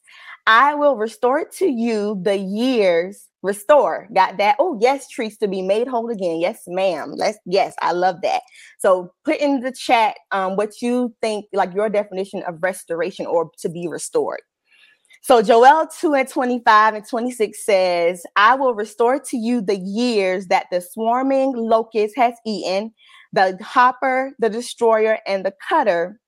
I 0.47 0.75
will 0.75 0.97
restore 0.97 1.45
to 1.59 1.67
you 1.67 2.19
the 2.23 2.37
years. 2.37 3.27
Restore. 3.43 4.07
Got 4.15 4.37
that? 4.37 4.57
Oh, 4.59 4.77
yes, 4.83 5.09
trees 5.09 5.39
to 5.39 5.49
be 5.49 5.63
made 5.63 5.89
whole 5.89 6.11
again. 6.11 6.41
Yes, 6.41 6.63
ma'am. 6.67 7.15
Let's 7.17 7.39
yes, 7.47 7.75
I 7.81 7.93
love 7.93 8.17
that. 8.23 8.43
So 8.79 9.13
put 9.25 9.39
in 9.39 9.61
the 9.61 9.73
chat 9.73 10.17
um 10.31 10.57
what 10.57 10.83
you 10.83 11.15
think, 11.23 11.47
like 11.53 11.73
your 11.75 11.89
definition 11.89 12.43
of 12.47 12.63
restoration 12.63 13.27
or 13.27 13.51
to 13.61 13.69
be 13.69 13.89
restored. 13.89 14.41
So 15.23 15.43
Joel 15.43 15.87
2 15.87 16.15
and 16.15 16.29
25 16.29 16.95
and 16.95 17.09
26 17.09 17.65
says, 17.65 18.23
I 18.37 18.55
will 18.55 18.75
restore 18.75 19.19
to 19.21 19.37
you 19.37 19.61
the 19.61 19.77
years 19.77 20.47
that 20.47 20.67
the 20.71 20.81
swarming 20.81 21.53
locust 21.57 22.17
has 22.17 22.35
eaten, 22.47 22.93
the 23.33 23.59
hopper, 23.63 24.33
the 24.39 24.49
destroyer, 24.49 25.19
and 25.27 25.45
the 25.45 25.55
cutter, 25.67 26.20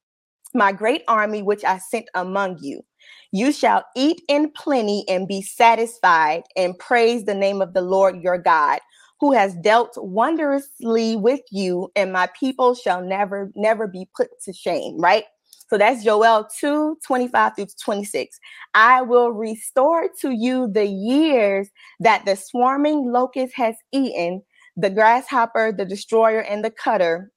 my 0.53 0.71
great 0.71 1.03
army 1.07 1.41
which 1.41 1.63
I 1.63 1.79
sent 1.79 2.09
among 2.13 2.59
you. 2.61 2.81
You 3.31 3.51
shall 3.51 3.83
eat 3.95 4.21
in 4.27 4.51
plenty 4.51 5.05
and 5.09 5.27
be 5.27 5.41
satisfied, 5.41 6.43
and 6.55 6.77
praise 6.77 7.25
the 7.25 7.33
name 7.33 7.61
of 7.61 7.73
the 7.73 7.81
Lord 7.81 8.21
your 8.21 8.37
God, 8.37 8.79
who 9.19 9.31
has 9.33 9.55
dealt 9.55 9.93
wondrously 9.97 11.15
with 11.15 11.41
you, 11.51 11.91
and 11.95 12.13
my 12.13 12.29
people 12.39 12.75
shall 12.75 13.01
never, 13.01 13.51
never 13.55 13.87
be 13.87 14.07
put 14.15 14.29
to 14.45 14.53
shame. 14.53 14.99
Right? 14.99 15.25
So 15.73 15.79
that's 15.79 16.03
Joel 16.03 16.47
2 16.59 16.99
25 17.03 17.55
through 17.55 17.65
26. 17.83 18.39
I 18.75 19.01
will 19.01 19.31
restore 19.31 20.07
to 20.21 20.29
you 20.29 20.67
the 20.71 20.85
years 20.85 21.69
that 21.99 22.25
the 22.25 22.35
swarming 22.35 23.11
locust 23.11 23.55
has 23.55 23.75
eaten, 23.91 24.43
the 24.77 24.91
grasshopper, 24.91 25.73
the 25.75 25.85
destroyer, 25.85 26.41
and 26.41 26.63
the 26.63 26.69
cutter, 26.69 27.31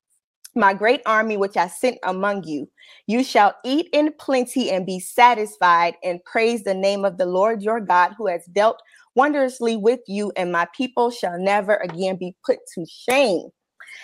my 0.57 0.75
great 0.75 1.03
army 1.07 1.37
which 1.37 1.57
I 1.57 1.69
sent 1.69 1.99
among 2.05 2.45
you. 2.45 2.69
You 3.07 3.23
shall 3.23 3.55
eat 3.65 3.89
in 3.93 4.13
plenty 4.19 4.71
and 4.71 4.87
be 4.87 4.99
satisfied, 4.99 5.95
and 6.03 6.25
praise 6.25 6.65
the 6.65 6.75
name 6.75 7.05
of 7.05 7.19
the 7.19 7.27
Lord 7.27 7.63
your 7.63 7.81
God, 7.81 8.15
who 8.17 8.27
has 8.27 8.45
dealt 8.47 8.81
wondrously 9.15 9.77
with 9.77 10.01
you, 10.07 10.33
and 10.37 10.53
my 10.53 10.67
people 10.77 11.11
shall 11.11 11.39
never 11.39 11.77
again 11.77 12.17
be 12.17 12.35
put 12.45 12.59
to 12.75 12.85
shame. 12.87 13.49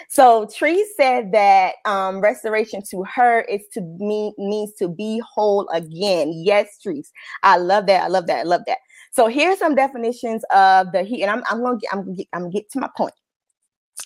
So 0.08 0.46
Tree 0.54 0.86
said 0.96 1.32
that 1.32 1.74
um, 1.84 2.20
restoration 2.20 2.82
to 2.90 3.04
her 3.04 3.42
is 3.42 3.62
to 3.74 3.80
mean 3.98 4.32
means 4.38 4.72
to 4.74 4.88
be 4.88 5.20
whole 5.20 5.68
again. 5.68 6.32
Yes, 6.34 6.78
Trees. 6.82 7.10
I 7.42 7.56
love 7.56 7.86
that. 7.86 8.02
I 8.02 8.08
love 8.08 8.26
that. 8.26 8.40
I 8.40 8.42
love 8.42 8.62
that. 8.66 8.78
So 9.12 9.26
here's 9.26 9.58
some 9.58 9.74
definitions 9.74 10.42
of 10.54 10.92
the 10.92 11.02
he, 11.02 11.22
and 11.22 11.30
I'm, 11.30 11.42
I'm 11.50 11.62
gonna 11.62 11.78
get 11.78 11.92
I'm 11.92 12.16
I'm 12.32 12.42
gonna 12.42 12.50
get 12.50 12.70
to 12.72 12.80
my 12.80 12.88
point. 12.96 13.14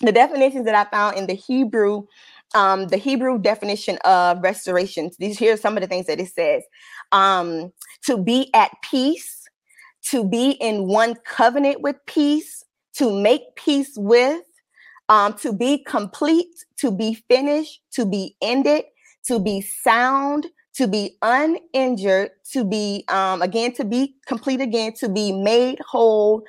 The 0.01 0.11
definitions 0.11 0.65
that 0.65 0.75
I 0.75 0.89
found 0.89 1.17
in 1.17 1.27
the 1.27 1.33
Hebrew 1.33 2.05
um, 2.55 2.87
the 2.87 2.97
Hebrew 2.97 3.37
definition 3.39 3.97
of 4.05 4.41
restoration. 4.41 5.11
These 5.19 5.37
here 5.37 5.53
are 5.53 5.57
some 5.57 5.77
of 5.77 5.81
the 5.81 5.87
things 5.87 6.07
that 6.07 6.19
it 6.19 6.29
says: 6.33 6.63
um, 7.11 7.71
to 8.05 8.17
be 8.17 8.49
at 8.53 8.71
peace, 8.89 9.47
to 10.09 10.27
be 10.27 10.51
in 10.51 10.87
one 10.87 11.15
covenant 11.25 11.81
with 11.81 11.97
peace, 12.07 12.63
to 12.95 13.11
make 13.11 13.41
peace 13.55 13.93
with, 13.97 14.43
um, 15.09 15.33
to 15.35 15.53
be 15.53 15.83
complete, 15.83 16.65
to 16.77 16.91
be 16.91 17.15
finished, 17.29 17.81
to 17.93 18.05
be 18.05 18.35
ended, 18.41 18.85
to 19.27 19.39
be 19.39 19.61
sound, 19.61 20.47
to 20.75 20.87
be 20.87 21.17
uninjured, 21.23 22.29
to 22.51 22.63
be 22.63 23.03
um, 23.09 23.41
again 23.41 23.73
to 23.73 23.83
be 23.83 24.15
complete 24.27 24.61
again, 24.61 24.93
to 24.93 25.09
be 25.09 25.31
made 25.31 25.79
whole, 25.79 26.43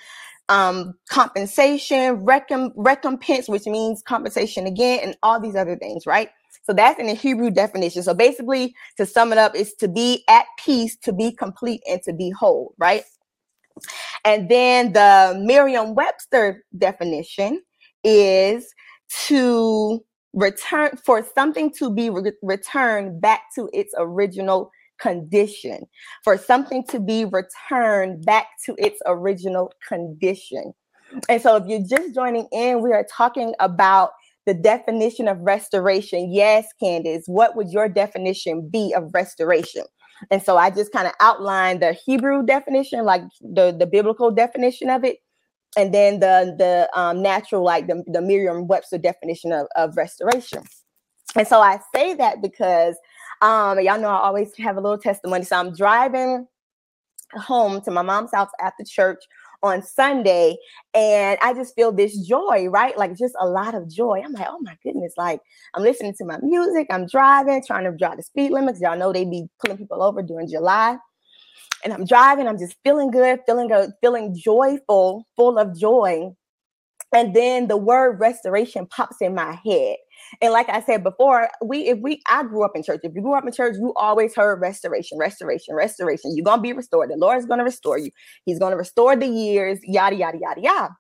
um, 0.48 0.94
compensation, 1.10 2.24
recom- 2.24 2.72
recompense, 2.76 3.48
which 3.48 3.66
means 3.66 4.02
compensation 4.02 4.66
again, 4.66 5.00
and 5.02 5.16
all 5.22 5.40
these 5.40 5.56
other 5.56 5.76
things, 5.76 6.06
right? 6.06 6.30
So 6.64 6.74
that's 6.74 7.00
in 7.00 7.06
the 7.08 7.14
Hebrew 7.14 7.50
definition. 7.50 8.02
So 8.02 8.14
basically, 8.14 8.74
to 8.98 9.06
sum 9.06 9.32
it 9.32 9.38
up, 9.38 9.56
is 9.56 9.74
to 9.76 9.88
be 9.88 10.24
at 10.28 10.46
peace, 10.64 10.96
to 11.04 11.12
be 11.12 11.32
complete, 11.32 11.82
and 11.88 12.02
to 12.04 12.12
be 12.14 12.30
whole, 12.30 12.74
right? 12.78 13.04
And 14.24 14.50
then 14.50 14.94
the 14.94 15.36
Merriam 15.44 15.96
Webster 15.96 16.64
definition 16.78 17.62
is 18.04 18.74
to 19.28 20.04
return 20.34 20.92
for 21.04 21.26
something 21.34 21.72
to 21.74 21.92
be 21.92 22.10
re- 22.10 22.32
returned 22.42 23.20
back 23.20 23.42
to 23.56 23.70
its 23.74 23.94
original 23.98 24.72
condition, 25.00 25.86
for 26.24 26.36
something 26.36 26.84
to 26.88 27.00
be 27.00 27.24
returned 27.24 28.24
back 28.24 28.48
to 28.66 28.74
its 28.78 29.00
original 29.06 29.72
condition. 29.86 30.72
And 31.28 31.40
so, 31.40 31.56
if 31.56 31.66
you're 31.66 31.86
just 31.88 32.14
joining 32.14 32.46
in, 32.52 32.82
we 32.82 32.92
are 32.92 33.06
talking 33.10 33.54
about 33.60 34.10
the 34.46 34.54
definition 34.54 35.28
of 35.28 35.38
restoration. 35.40 36.32
Yes, 36.32 36.66
Candace, 36.80 37.24
what 37.26 37.54
would 37.54 37.70
your 37.70 37.88
definition 37.88 38.68
be 38.68 38.94
of 38.96 39.10
restoration? 39.12 39.84
And 40.30 40.42
so 40.42 40.56
I 40.56 40.70
just 40.70 40.92
kind 40.92 41.06
of 41.06 41.12
outlined 41.20 41.82
the 41.82 41.92
Hebrew 41.92 42.44
definition, 42.44 43.04
like 43.04 43.22
the, 43.40 43.76
the 43.78 43.86
biblical 43.86 44.30
definition 44.30 44.90
of 44.90 45.04
it, 45.04 45.18
and 45.76 45.92
then 45.92 46.20
the 46.20 46.54
the 46.58 46.88
um, 46.98 47.22
natural, 47.22 47.62
like 47.62 47.86
the, 47.86 48.02
the 48.06 48.20
Merriam-Webster 48.20 48.98
definition 48.98 49.52
of, 49.52 49.66
of 49.76 49.96
restoration. 49.96 50.64
And 51.36 51.46
so 51.46 51.60
I 51.60 51.78
say 51.94 52.14
that 52.14 52.40
because 52.42 52.96
um, 53.40 53.80
y'all 53.80 54.00
know 54.00 54.08
I 54.08 54.20
always 54.20 54.56
have 54.56 54.76
a 54.76 54.80
little 54.80 54.98
testimony. 54.98 55.44
So 55.44 55.56
I'm 55.56 55.74
driving 55.74 56.46
home 57.34 57.80
to 57.82 57.90
my 57.90 58.02
mom's 58.02 58.32
house 58.32 58.50
after 58.60 58.84
church 58.84 59.22
on 59.62 59.82
Sunday, 59.82 60.56
and 60.94 61.36
I 61.42 61.52
just 61.52 61.74
feel 61.74 61.90
this 61.90 62.16
joy, 62.26 62.68
right? 62.68 62.96
Like 62.96 63.16
just 63.16 63.34
a 63.40 63.48
lot 63.48 63.74
of 63.74 63.88
joy. 63.88 64.22
I'm 64.24 64.32
like, 64.32 64.46
oh 64.48 64.60
my 64.60 64.76
goodness, 64.82 65.14
like 65.16 65.40
I'm 65.74 65.82
listening 65.82 66.14
to 66.18 66.24
my 66.24 66.38
music, 66.42 66.86
I'm 66.90 67.06
driving, 67.06 67.62
trying 67.66 67.84
to 67.84 67.96
drive 67.96 68.18
the 68.18 68.22
speed 68.22 68.52
limits. 68.52 68.80
Y'all 68.80 68.96
know 68.96 69.12
they 69.12 69.24
be 69.24 69.48
pulling 69.60 69.78
people 69.78 70.02
over 70.02 70.22
during 70.22 70.48
July. 70.48 70.96
And 71.84 71.92
I'm 71.92 72.04
driving, 72.06 72.48
I'm 72.48 72.58
just 72.58 72.76
feeling 72.84 73.10
good, 73.10 73.40
feeling 73.46 73.68
good, 73.68 73.92
feeling 74.00 74.36
joyful, 74.36 75.26
full 75.36 75.58
of 75.58 75.78
joy. 75.78 76.30
And 77.14 77.34
then 77.34 77.68
the 77.68 77.76
word 77.76 78.20
restoration 78.20 78.86
pops 78.86 79.20
in 79.20 79.34
my 79.34 79.58
head. 79.64 79.96
And 80.40 80.52
like 80.52 80.68
I 80.68 80.82
said 80.82 81.02
before, 81.02 81.48
we 81.64 81.88
if 81.88 81.98
we 81.98 82.22
I 82.28 82.42
grew 82.42 82.64
up 82.64 82.72
in 82.74 82.82
church. 82.82 83.00
If 83.02 83.14
you 83.14 83.22
grew 83.22 83.34
up 83.34 83.46
in 83.46 83.52
church, 83.52 83.76
you 83.76 83.92
always 83.96 84.34
heard 84.34 84.60
restoration, 84.60 85.18
restoration, 85.18 85.74
restoration. 85.74 86.36
You're 86.36 86.44
gonna 86.44 86.62
be 86.62 86.72
restored. 86.72 87.10
The 87.10 87.16
Lord 87.16 87.38
is 87.38 87.46
gonna 87.46 87.64
restore 87.64 87.98
you. 87.98 88.10
He's 88.44 88.58
gonna 88.58 88.76
restore 88.76 89.16
the 89.16 89.26
years, 89.26 89.78
yada 89.82 90.16
yada 90.16 90.38
yada 90.38 90.60
yada. 90.60 90.96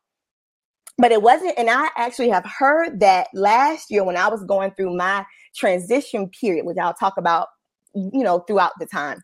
But 0.98 1.12
it 1.12 1.22
wasn't, 1.22 1.56
and 1.56 1.70
I 1.70 1.88
actually 1.96 2.28
have 2.30 2.44
heard 2.44 2.98
that 3.00 3.28
last 3.32 3.86
year 3.88 4.02
when 4.02 4.16
I 4.16 4.26
was 4.28 4.44
going 4.44 4.72
through 4.72 4.96
my 4.96 5.24
transition 5.54 6.28
period, 6.28 6.66
which 6.66 6.76
I'll 6.76 6.94
talk 6.94 7.16
about, 7.16 7.46
you 7.94 8.24
know, 8.24 8.40
throughout 8.40 8.72
the 8.80 8.86
time. 8.86 9.22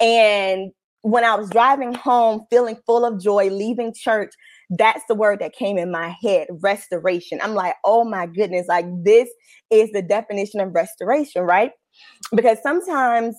And 0.00 0.72
when 1.02 1.24
I 1.24 1.34
was 1.34 1.50
driving 1.50 1.94
home, 1.94 2.46
feeling 2.50 2.78
full 2.86 3.04
of 3.04 3.20
joy, 3.20 3.50
leaving 3.50 3.92
church, 3.94 4.32
that's 4.70 5.02
the 5.08 5.14
word 5.14 5.40
that 5.40 5.52
came 5.52 5.78
in 5.78 5.90
my 5.90 6.14
head 6.22 6.46
restoration. 6.62 7.40
I'm 7.42 7.54
like, 7.54 7.74
oh 7.84 8.04
my 8.04 8.26
goodness, 8.26 8.66
like 8.68 8.86
this 9.04 9.28
is 9.70 9.90
the 9.92 10.02
definition 10.02 10.60
of 10.60 10.74
restoration, 10.74 11.42
right? 11.42 11.72
Because 12.34 12.58
sometimes 12.62 13.36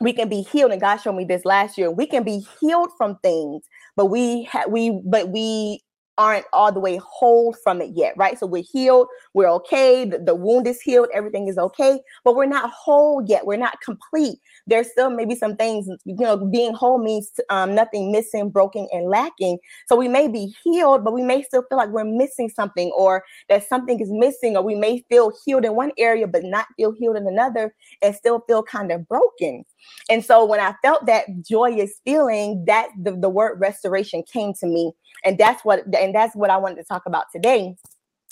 we 0.00 0.12
can 0.12 0.28
be 0.28 0.42
healed, 0.42 0.72
and 0.72 0.80
God 0.80 0.96
showed 0.98 1.14
me 1.14 1.24
this 1.24 1.44
last 1.44 1.78
year. 1.78 1.90
We 1.90 2.06
can 2.06 2.24
be 2.24 2.44
healed 2.60 2.90
from 2.98 3.18
things, 3.22 3.64
but 3.96 4.06
we 4.06 4.44
ha- 4.44 4.64
we 4.68 5.00
but 5.04 5.28
we 5.30 5.82
aren't 6.18 6.44
all 6.52 6.70
the 6.72 6.80
way 6.80 7.00
whole 7.02 7.54
from 7.64 7.80
it 7.80 7.90
yet, 7.94 8.14
right? 8.16 8.38
So 8.38 8.46
we're 8.46 8.64
healed, 8.70 9.06
we're 9.34 9.48
okay, 9.48 10.04
the, 10.04 10.18
the, 10.18 10.34
wound 10.34 10.66
is 10.66 10.80
healed, 10.80 11.08
everything 11.14 11.48
is 11.48 11.56
okay, 11.58 12.00
but 12.24 12.36
we're 12.36 12.46
not 12.46 12.70
whole 12.70 13.22
yet, 13.26 13.46
we're 13.46 13.56
not 13.56 13.80
complete. 13.80 14.38
There's 14.66 14.90
still 14.90 15.10
maybe 15.10 15.34
some 15.34 15.56
things, 15.56 15.88
you 16.04 16.16
know, 16.16 16.36
being 16.36 16.74
whole 16.74 16.98
means 16.98 17.30
um, 17.48 17.74
nothing 17.74 18.12
missing, 18.12 18.50
broken, 18.50 18.88
and 18.92 19.08
lacking. 19.08 19.58
So 19.88 19.96
we 19.96 20.08
may 20.08 20.28
be 20.28 20.54
healed, 20.62 21.04
but 21.04 21.14
we 21.14 21.22
may 21.22 21.42
still 21.42 21.64
feel 21.68 21.78
like 21.78 21.90
we're 21.90 22.04
missing 22.04 22.48
something 22.48 22.92
or 22.96 23.24
that 23.48 23.66
something 23.66 24.00
is 24.00 24.10
missing, 24.10 24.56
or 24.56 24.62
we 24.62 24.74
may 24.74 25.04
feel 25.08 25.32
healed 25.44 25.64
in 25.64 25.74
one 25.74 25.92
area, 25.98 26.26
but 26.26 26.44
not 26.44 26.66
feel 26.76 26.92
healed 26.92 27.16
in 27.16 27.26
another 27.26 27.74
and 28.02 28.14
still 28.14 28.40
feel 28.46 28.62
kind 28.62 28.92
of 28.92 29.06
broken. 29.08 29.64
And 30.10 30.24
so 30.24 30.44
when 30.44 30.60
I 30.60 30.74
felt 30.82 31.06
that 31.06 31.26
joyous 31.42 32.00
feeling, 32.04 32.64
that 32.66 32.88
the, 33.00 33.12
the 33.16 33.28
word 33.28 33.60
restoration 33.60 34.22
came 34.30 34.52
to 34.60 34.66
me. 34.66 34.92
And 35.24 35.38
that's 35.38 35.64
what 35.64 35.84
and 35.96 36.14
that's 36.14 36.34
what 36.34 36.50
I 36.50 36.56
wanted 36.56 36.76
to 36.76 36.84
talk 36.84 37.02
about 37.06 37.26
today. 37.32 37.76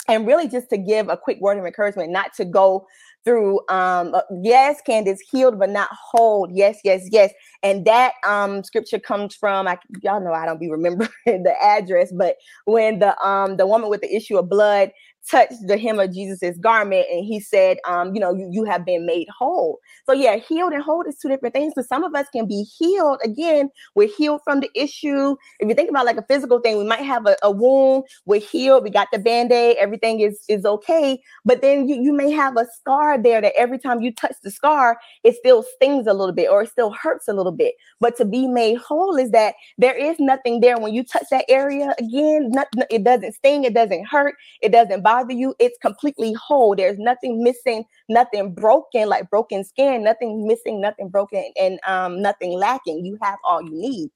And 0.08 0.26
really 0.26 0.48
just 0.48 0.70
to 0.70 0.78
give 0.78 1.08
a 1.08 1.16
quick 1.16 1.40
word 1.40 1.58
of 1.58 1.64
encouragement, 1.64 2.10
not 2.10 2.34
to 2.34 2.44
go 2.44 2.86
through 3.24 3.58
um 3.68 4.14
uh, 4.14 4.22
yes 4.42 4.80
candace 4.86 5.20
healed 5.30 5.58
but 5.58 5.68
not 5.68 5.88
hold 5.92 6.50
yes 6.52 6.78
yes 6.84 7.06
yes. 7.10 7.32
And 7.62 7.84
that 7.84 8.14
um 8.26 8.64
scripture 8.64 8.98
comes 8.98 9.34
from 9.34 9.68
I, 9.68 9.78
y'all 10.02 10.20
know 10.24 10.32
i 10.32 10.46
don't 10.46 10.60
be 10.60 10.70
remembering 10.70 11.10
the 11.26 11.54
address 11.62 12.12
but 12.12 12.36
when 12.64 12.98
the 12.98 13.18
um 13.26 13.56
the 13.58 13.66
woman 13.66 13.90
with 13.90 14.00
the 14.00 14.14
issue 14.14 14.38
of 14.38 14.48
blood 14.48 14.90
touched 15.28 15.66
the 15.66 15.78
hem 15.78 15.98
of 15.98 16.12
Jesus's 16.12 16.58
garment 16.58 17.06
and 17.10 17.24
he 17.24 17.40
said, 17.40 17.78
um, 17.86 18.14
you 18.14 18.20
know, 18.20 18.34
you, 18.34 18.48
you 18.50 18.64
have 18.64 18.84
been 18.84 19.06
made 19.06 19.28
whole. 19.36 19.78
So 20.06 20.12
yeah, 20.12 20.36
healed 20.36 20.72
and 20.72 20.82
whole 20.82 21.02
is 21.02 21.16
two 21.16 21.28
different 21.28 21.54
things. 21.54 21.72
So 21.76 21.82
some 21.82 22.04
of 22.04 22.14
us 22.14 22.26
can 22.32 22.46
be 22.46 22.64
healed. 22.78 23.20
Again, 23.24 23.70
we're 23.94 24.08
healed 24.08 24.40
from 24.44 24.60
the 24.60 24.70
issue. 24.74 25.36
If 25.58 25.68
you 25.68 25.74
think 25.74 25.90
about 25.90 26.06
like 26.06 26.16
a 26.16 26.24
physical 26.28 26.60
thing, 26.60 26.78
we 26.78 26.84
might 26.84 27.02
have 27.02 27.26
a, 27.26 27.36
a 27.42 27.50
wound, 27.50 28.04
we're 28.24 28.40
healed, 28.40 28.84
we 28.84 28.90
got 28.90 29.08
the 29.12 29.18
band-aid, 29.18 29.76
everything 29.76 30.20
is 30.20 30.42
is 30.48 30.64
okay. 30.64 31.20
But 31.44 31.60
then 31.60 31.88
you, 31.88 32.02
you 32.02 32.12
may 32.12 32.30
have 32.30 32.56
a 32.56 32.66
scar 32.78 33.20
there 33.22 33.40
that 33.40 33.52
every 33.56 33.78
time 33.78 34.00
you 34.00 34.12
touch 34.12 34.34
the 34.42 34.50
scar, 34.50 34.98
it 35.24 35.36
still 35.36 35.64
stings 35.76 36.06
a 36.06 36.14
little 36.14 36.34
bit 36.34 36.48
or 36.50 36.62
it 36.62 36.70
still 36.70 36.92
hurts 36.92 37.28
a 37.28 37.32
little 37.32 37.52
bit. 37.52 37.74
But 38.00 38.16
to 38.16 38.24
be 38.24 38.48
made 38.48 38.78
whole 38.78 39.16
is 39.16 39.30
that 39.30 39.54
there 39.78 39.96
is 39.96 40.16
nothing 40.18 40.60
there. 40.60 40.78
When 40.78 40.94
you 40.94 41.04
touch 41.04 41.24
that 41.30 41.44
area 41.48 41.94
again, 41.98 42.50
not, 42.50 42.68
it 42.90 43.04
doesn't 43.04 43.34
sting, 43.34 43.64
it 43.64 43.74
doesn't 43.74 44.06
hurt, 44.06 44.34
it 44.62 44.72
doesn't 44.72 45.02
bother 45.02 45.09
you, 45.30 45.54
it's 45.58 45.78
completely 45.80 46.32
whole. 46.34 46.76
There's 46.76 46.98
nothing 46.98 47.42
missing, 47.42 47.84
nothing 48.08 48.54
broken, 48.54 49.08
like 49.08 49.28
broken 49.30 49.64
skin, 49.64 50.04
nothing 50.04 50.46
missing, 50.46 50.80
nothing 50.80 51.08
broken, 51.08 51.44
and 51.56 51.78
um, 51.86 52.22
nothing 52.22 52.52
lacking. 52.52 53.04
You 53.04 53.18
have 53.22 53.38
all 53.44 53.62
you 53.62 53.72
need. 53.72 54.10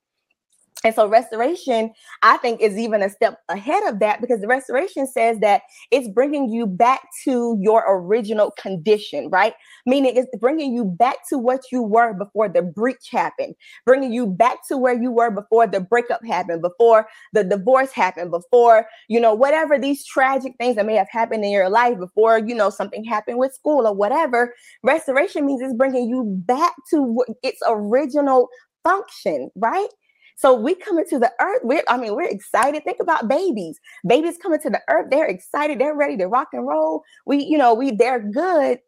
And 0.84 0.94
so 0.94 1.08
restoration, 1.08 1.92
I 2.22 2.36
think, 2.36 2.60
is 2.60 2.76
even 2.76 3.02
a 3.02 3.08
step 3.08 3.38
ahead 3.48 3.82
of 3.84 4.00
that 4.00 4.20
because 4.20 4.42
the 4.42 4.46
restoration 4.46 5.06
says 5.06 5.38
that 5.40 5.62
it's 5.90 6.08
bringing 6.08 6.50
you 6.50 6.66
back 6.66 7.00
to 7.24 7.58
your 7.58 7.82
original 7.88 8.50
condition, 8.50 9.30
right? 9.30 9.54
Meaning 9.86 10.16
it's 10.16 10.28
bringing 10.38 10.74
you 10.74 10.84
back 10.84 11.26
to 11.30 11.38
what 11.38 11.62
you 11.72 11.82
were 11.82 12.12
before 12.12 12.50
the 12.50 12.60
breach 12.60 13.08
happened, 13.10 13.54
bringing 13.86 14.12
you 14.12 14.26
back 14.26 14.58
to 14.68 14.76
where 14.76 15.00
you 15.00 15.10
were 15.10 15.30
before 15.30 15.66
the 15.66 15.80
breakup 15.80 16.22
happened, 16.22 16.60
before 16.60 17.08
the 17.32 17.42
divorce 17.42 17.92
happened, 17.92 18.30
before, 18.30 18.86
you 19.08 19.18
know, 19.18 19.32
whatever 19.32 19.78
these 19.78 20.04
tragic 20.04 20.52
things 20.58 20.76
that 20.76 20.84
may 20.84 20.96
have 20.96 21.08
happened 21.10 21.44
in 21.44 21.50
your 21.50 21.70
life, 21.70 21.98
before, 21.98 22.38
you 22.38 22.54
know, 22.54 22.68
something 22.68 23.04
happened 23.04 23.38
with 23.38 23.54
school 23.54 23.86
or 23.86 23.94
whatever. 23.94 24.54
Restoration 24.82 25.46
means 25.46 25.62
it's 25.62 25.72
bringing 25.72 26.10
you 26.10 26.24
back 26.46 26.74
to 26.90 27.24
its 27.42 27.60
original 27.66 28.48
function, 28.84 29.50
right? 29.56 29.88
So 30.36 30.54
we 30.54 30.74
come 30.74 30.98
into 30.98 31.18
the 31.18 31.32
earth. 31.40 31.60
We're, 31.62 31.84
I 31.88 31.96
mean, 31.96 32.14
we're 32.14 32.28
excited. 32.28 32.82
Think 32.84 32.98
about 33.00 33.28
babies. 33.28 33.78
Babies 34.06 34.38
coming 34.38 34.60
to 34.60 34.70
the 34.70 34.82
earth. 34.88 35.06
They're 35.10 35.26
excited. 35.26 35.78
They're 35.78 35.94
ready 35.94 36.16
to 36.18 36.26
rock 36.26 36.48
and 36.52 36.66
roll. 36.66 37.02
We, 37.26 37.44
you 37.44 37.58
know, 37.58 37.74
we 37.74 37.92
they're 37.92 38.20
good. 38.20 38.78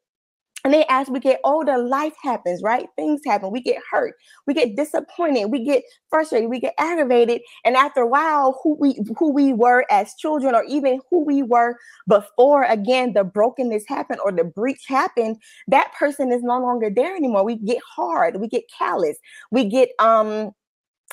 And 0.65 0.75
then 0.75 0.85
as 0.89 1.09
we 1.09 1.21
get 1.21 1.39
older, 1.45 1.79
life 1.79 2.15
happens, 2.21 2.61
right? 2.61 2.89
Things 2.97 3.21
happen. 3.25 3.53
We 3.53 3.61
get 3.61 3.81
hurt. 3.89 4.17
We 4.49 4.55
get 4.55 4.75
disappointed. 4.75 5.47
We 5.47 5.65
get 5.65 5.85
frustrated. 6.11 6.51
We 6.51 6.59
get 6.59 6.75
aggravated. 6.77 7.43
And 7.65 7.77
after 7.77 8.01
a 8.01 8.07
while, 8.09 8.59
who 8.65 8.77
we 8.81 8.99
who 9.17 9.33
we 9.33 9.53
were 9.53 9.87
as 9.93 10.15
children, 10.19 10.57
or 10.57 10.65
even 10.65 10.99
who 11.09 11.25
we 11.25 11.45
were 11.45 11.77
before, 12.09 12.65
again, 12.65 13.13
the 13.13 13.23
brokenness 13.23 13.85
happened 13.87 14.19
or 14.25 14.33
the 14.33 14.43
breach 14.43 14.87
happened, 14.89 15.37
that 15.69 15.93
person 15.97 16.33
is 16.33 16.43
no 16.43 16.59
longer 16.59 16.91
there 16.91 17.15
anymore. 17.15 17.45
We 17.45 17.59
get 17.59 17.79
hard. 17.89 18.41
We 18.41 18.49
get 18.49 18.65
callous. 18.77 19.19
We 19.53 19.67
get 19.67 19.91
um 20.01 20.51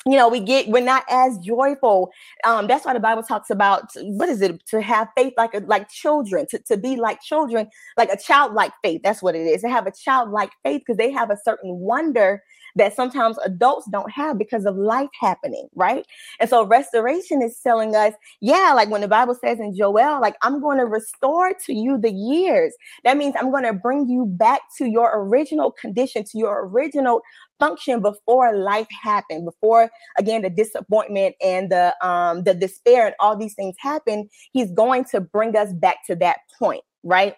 you 0.06 0.16
know 0.16 0.28
we 0.28 0.40
get 0.40 0.68
we're 0.68 0.82
not 0.82 1.04
as 1.08 1.38
joyful 1.38 2.10
um 2.44 2.66
that's 2.66 2.84
why 2.84 2.92
the 2.92 3.00
bible 3.00 3.22
talks 3.22 3.50
about 3.50 3.90
what 4.02 4.28
is 4.28 4.42
it 4.42 4.64
to 4.66 4.80
have 4.82 5.08
faith 5.16 5.32
like 5.36 5.54
a, 5.54 5.60
like 5.60 5.88
children 5.88 6.46
to, 6.48 6.58
to 6.58 6.76
be 6.76 6.96
like 6.96 7.20
children 7.22 7.68
like 7.96 8.10
a 8.10 8.16
childlike 8.16 8.72
faith 8.82 9.00
that's 9.04 9.22
what 9.22 9.34
it 9.34 9.46
is 9.46 9.62
to 9.62 9.68
have 9.68 9.86
a 9.86 9.92
childlike 9.92 10.50
faith 10.62 10.82
because 10.84 10.96
they 10.96 11.10
have 11.10 11.30
a 11.30 11.38
certain 11.44 11.78
wonder 11.78 12.42
that 12.76 12.94
sometimes 12.94 13.38
adults 13.44 13.88
don't 13.90 14.10
have 14.10 14.38
because 14.38 14.66
of 14.66 14.76
life 14.76 15.08
happening, 15.20 15.68
right? 15.74 16.04
And 16.40 16.50
so 16.50 16.66
restoration 16.66 17.42
is 17.42 17.58
telling 17.62 17.94
us, 17.94 18.14
yeah, 18.40 18.72
like 18.74 18.90
when 18.90 19.00
the 19.00 19.08
Bible 19.08 19.36
says 19.40 19.60
in 19.60 19.76
Joel, 19.76 20.20
like 20.20 20.36
I'm 20.42 20.60
going 20.60 20.78
to 20.78 20.86
restore 20.86 21.52
to 21.66 21.72
you 21.72 21.98
the 21.98 22.12
years. 22.12 22.74
That 23.04 23.16
means 23.16 23.34
I'm 23.38 23.50
going 23.50 23.64
to 23.64 23.72
bring 23.72 24.08
you 24.08 24.26
back 24.26 24.60
to 24.78 24.86
your 24.86 25.10
original 25.14 25.70
condition, 25.70 26.24
to 26.24 26.38
your 26.38 26.66
original 26.66 27.22
function 27.58 28.00
before 28.00 28.56
life 28.56 28.88
happened, 29.02 29.44
before 29.44 29.90
again 30.18 30.42
the 30.42 30.50
disappointment 30.50 31.34
and 31.42 31.70
the 31.70 31.94
um 32.06 32.44
the 32.44 32.54
despair 32.54 33.06
and 33.06 33.14
all 33.20 33.36
these 33.36 33.54
things 33.54 33.74
happen. 33.78 34.28
He's 34.52 34.70
going 34.72 35.04
to 35.06 35.20
bring 35.20 35.56
us 35.56 35.72
back 35.72 35.98
to 36.06 36.16
that 36.16 36.38
point, 36.58 36.82
right? 37.02 37.36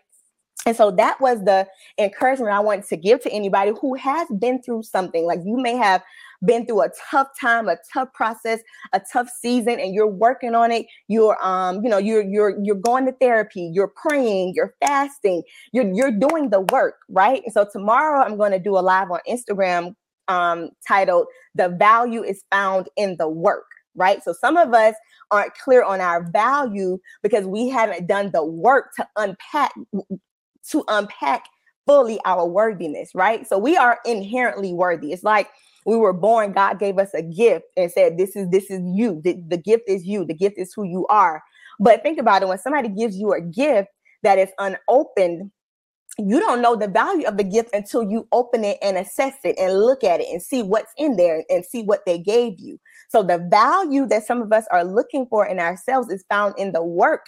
And 0.66 0.76
so 0.76 0.90
that 0.90 1.20
was 1.20 1.44
the 1.44 1.66
encouragement 1.98 2.52
I 2.52 2.60
wanted 2.60 2.88
to 2.88 2.96
give 2.96 3.20
to 3.22 3.30
anybody 3.30 3.72
who 3.80 3.94
has 3.94 4.26
been 4.38 4.60
through 4.62 4.82
something. 4.82 5.24
Like 5.24 5.38
you 5.44 5.56
may 5.56 5.76
have 5.76 6.02
been 6.44 6.66
through 6.66 6.82
a 6.82 6.90
tough 7.10 7.28
time, 7.40 7.68
a 7.68 7.76
tough 7.92 8.12
process, 8.12 8.60
a 8.92 9.00
tough 9.12 9.28
season, 9.28 9.78
and 9.78 9.94
you're 9.94 10.08
working 10.08 10.54
on 10.54 10.72
it. 10.72 10.86
You're 11.08 11.38
um, 11.44 11.82
you 11.84 11.88
know, 11.88 11.98
you're 11.98 12.22
you're 12.22 12.58
you're 12.62 12.74
going 12.74 13.06
to 13.06 13.12
therapy, 13.12 13.70
you're 13.72 13.92
praying, 13.96 14.54
you're 14.56 14.74
fasting, 14.84 15.42
you're 15.72 15.90
you're 15.92 16.10
doing 16.10 16.50
the 16.50 16.60
work, 16.60 16.96
right? 17.08 17.42
And 17.44 17.52
so 17.52 17.66
tomorrow 17.70 18.24
I'm 18.24 18.36
going 18.36 18.52
to 18.52 18.58
do 18.58 18.76
a 18.76 18.80
live 18.80 19.10
on 19.10 19.20
Instagram 19.28 19.94
um 20.28 20.70
titled 20.86 21.26
The 21.54 21.68
Value 21.68 22.22
is 22.22 22.42
Found 22.50 22.88
in 22.96 23.16
the 23.18 23.28
Work 23.28 23.64
right? 23.98 24.22
So 24.22 24.34
some 24.38 24.56
of 24.56 24.74
us 24.74 24.94
aren't 25.30 25.54
clear 25.54 25.82
on 25.82 26.00
our 26.00 26.30
value 26.30 26.98
because 27.22 27.46
we 27.46 27.68
haven't 27.68 28.06
done 28.06 28.30
the 28.32 28.44
work 28.44 28.92
to 28.96 29.08
unpack 29.16 29.72
to 30.70 30.84
unpack 30.88 31.46
fully 31.86 32.20
our 32.24 32.46
worthiness, 32.46 33.10
right? 33.14 33.46
So 33.46 33.58
we 33.58 33.76
are 33.76 34.00
inherently 34.04 34.72
worthy. 34.72 35.12
It's 35.12 35.22
like 35.22 35.48
we 35.86 35.96
were 35.96 36.12
born, 36.12 36.52
God 36.52 36.78
gave 36.78 36.98
us 36.98 37.14
a 37.14 37.22
gift 37.22 37.66
and 37.76 37.90
said, 37.90 38.18
This 38.18 38.36
is 38.36 38.48
this 38.50 38.70
is 38.70 38.80
you. 38.84 39.20
The, 39.24 39.40
the 39.48 39.56
gift 39.56 39.84
is 39.88 40.04
you, 40.04 40.24
the 40.24 40.34
gift 40.34 40.58
is 40.58 40.72
who 40.74 40.84
you 40.84 41.06
are. 41.08 41.42
But 41.78 42.02
think 42.02 42.18
about 42.18 42.42
it 42.42 42.48
when 42.48 42.58
somebody 42.58 42.88
gives 42.88 43.16
you 43.16 43.32
a 43.32 43.40
gift 43.40 43.88
that 44.22 44.38
is 44.38 44.48
unopened, 44.58 45.50
you 46.18 46.40
don't 46.40 46.62
know 46.62 46.76
the 46.76 46.88
value 46.88 47.26
of 47.26 47.36
the 47.36 47.44
gift 47.44 47.70
until 47.74 48.02
you 48.02 48.26
open 48.32 48.64
it 48.64 48.78
and 48.82 48.96
assess 48.96 49.34
it 49.44 49.58
and 49.58 49.78
look 49.78 50.02
at 50.02 50.20
it 50.20 50.28
and 50.30 50.42
see 50.42 50.62
what's 50.62 50.92
in 50.96 51.16
there 51.16 51.44
and 51.50 51.64
see 51.64 51.82
what 51.82 52.00
they 52.06 52.18
gave 52.18 52.58
you. 52.58 52.78
So 53.08 53.22
the 53.22 53.38
value 53.50 54.06
that 54.06 54.26
some 54.26 54.40
of 54.40 54.52
us 54.52 54.64
are 54.70 54.84
looking 54.84 55.26
for 55.26 55.46
in 55.46 55.58
ourselves 55.58 56.10
is 56.10 56.24
found 56.28 56.54
in 56.58 56.72
the 56.72 56.82
work 56.82 57.26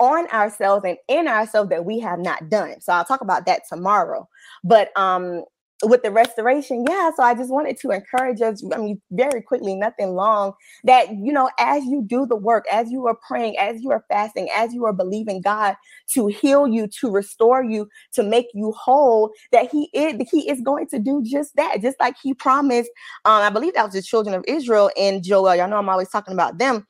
on 0.00 0.26
ourselves 0.28 0.84
and 0.84 0.96
in 1.08 1.28
ourselves 1.28 1.70
that 1.70 1.84
we 1.84 2.00
have 2.00 2.18
not 2.18 2.48
done. 2.50 2.80
So 2.80 2.92
I'll 2.92 3.04
talk 3.04 3.20
about 3.20 3.46
that 3.46 3.62
tomorrow. 3.68 4.28
But 4.64 4.90
um 4.98 5.44
with 5.82 6.02
the 6.02 6.10
restoration, 6.10 6.84
yeah. 6.88 7.10
So 7.16 7.22
I 7.22 7.34
just 7.34 7.50
wanted 7.50 7.76
to 7.80 7.90
encourage 7.90 8.40
us, 8.40 8.62
I 8.72 8.78
mean, 8.78 9.00
very 9.10 9.42
quickly, 9.42 9.74
nothing 9.74 10.14
long, 10.14 10.52
that 10.84 11.10
you 11.10 11.32
know, 11.32 11.50
as 11.58 11.84
you 11.84 12.02
do 12.06 12.26
the 12.26 12.36
work, 12.36 12.64
as 12.72 12.90
you 12.90 13.06
are 13.06 13.18
praying, 13.26 13.58
as 13.58 13.82
you 13.82 13.90
are 13.90 14.04
fasting, 14.08 14.48
as 14.54 14.72
you 14.72 14.84
are 14.86 14.92
believing 14.92 15.40
God 15.40 15.76
to 16.12 16.28
heal 16.28 16.66
you, 16.66 16.88
to 17.00 17.10
restore 17.10 17.64
you, 17.64 17.88
to 18.12 18.22
make 18.22 18.46
you 18.54 18.72
whole, 18.72 19.32
that 19.52 19.70
He 19.70 19.90
is 19.92 20.14
He 20.30 20.48
is 20.48 20.60
going 20.60 20.86
to 20.88 20.98
do 20.98 21.22
just 21.24 21.56
that, 21.56 21.80
just 21.82 21.98
like 22.00 22.16
He 22.22 22.34
promised. 22.34 22.90
Um, 23.24 23.42
I 23.42 23.50
believe 23.50 23.74
that 23.74 23.84
was 23.84 23.94
the 23.94 24.02
children 24.02 24.34
of 24.34 24.44
Israel 24.46 24.90
in 24.96 25.22
Joel. 25.22 25.56
Y'all 25.56 25.68
know 25.68 25.78
I'm 25.78 25.88
always 25.88 26.08
talking 26.08 26.34
about 26.34 26.58
them 26.58 26.86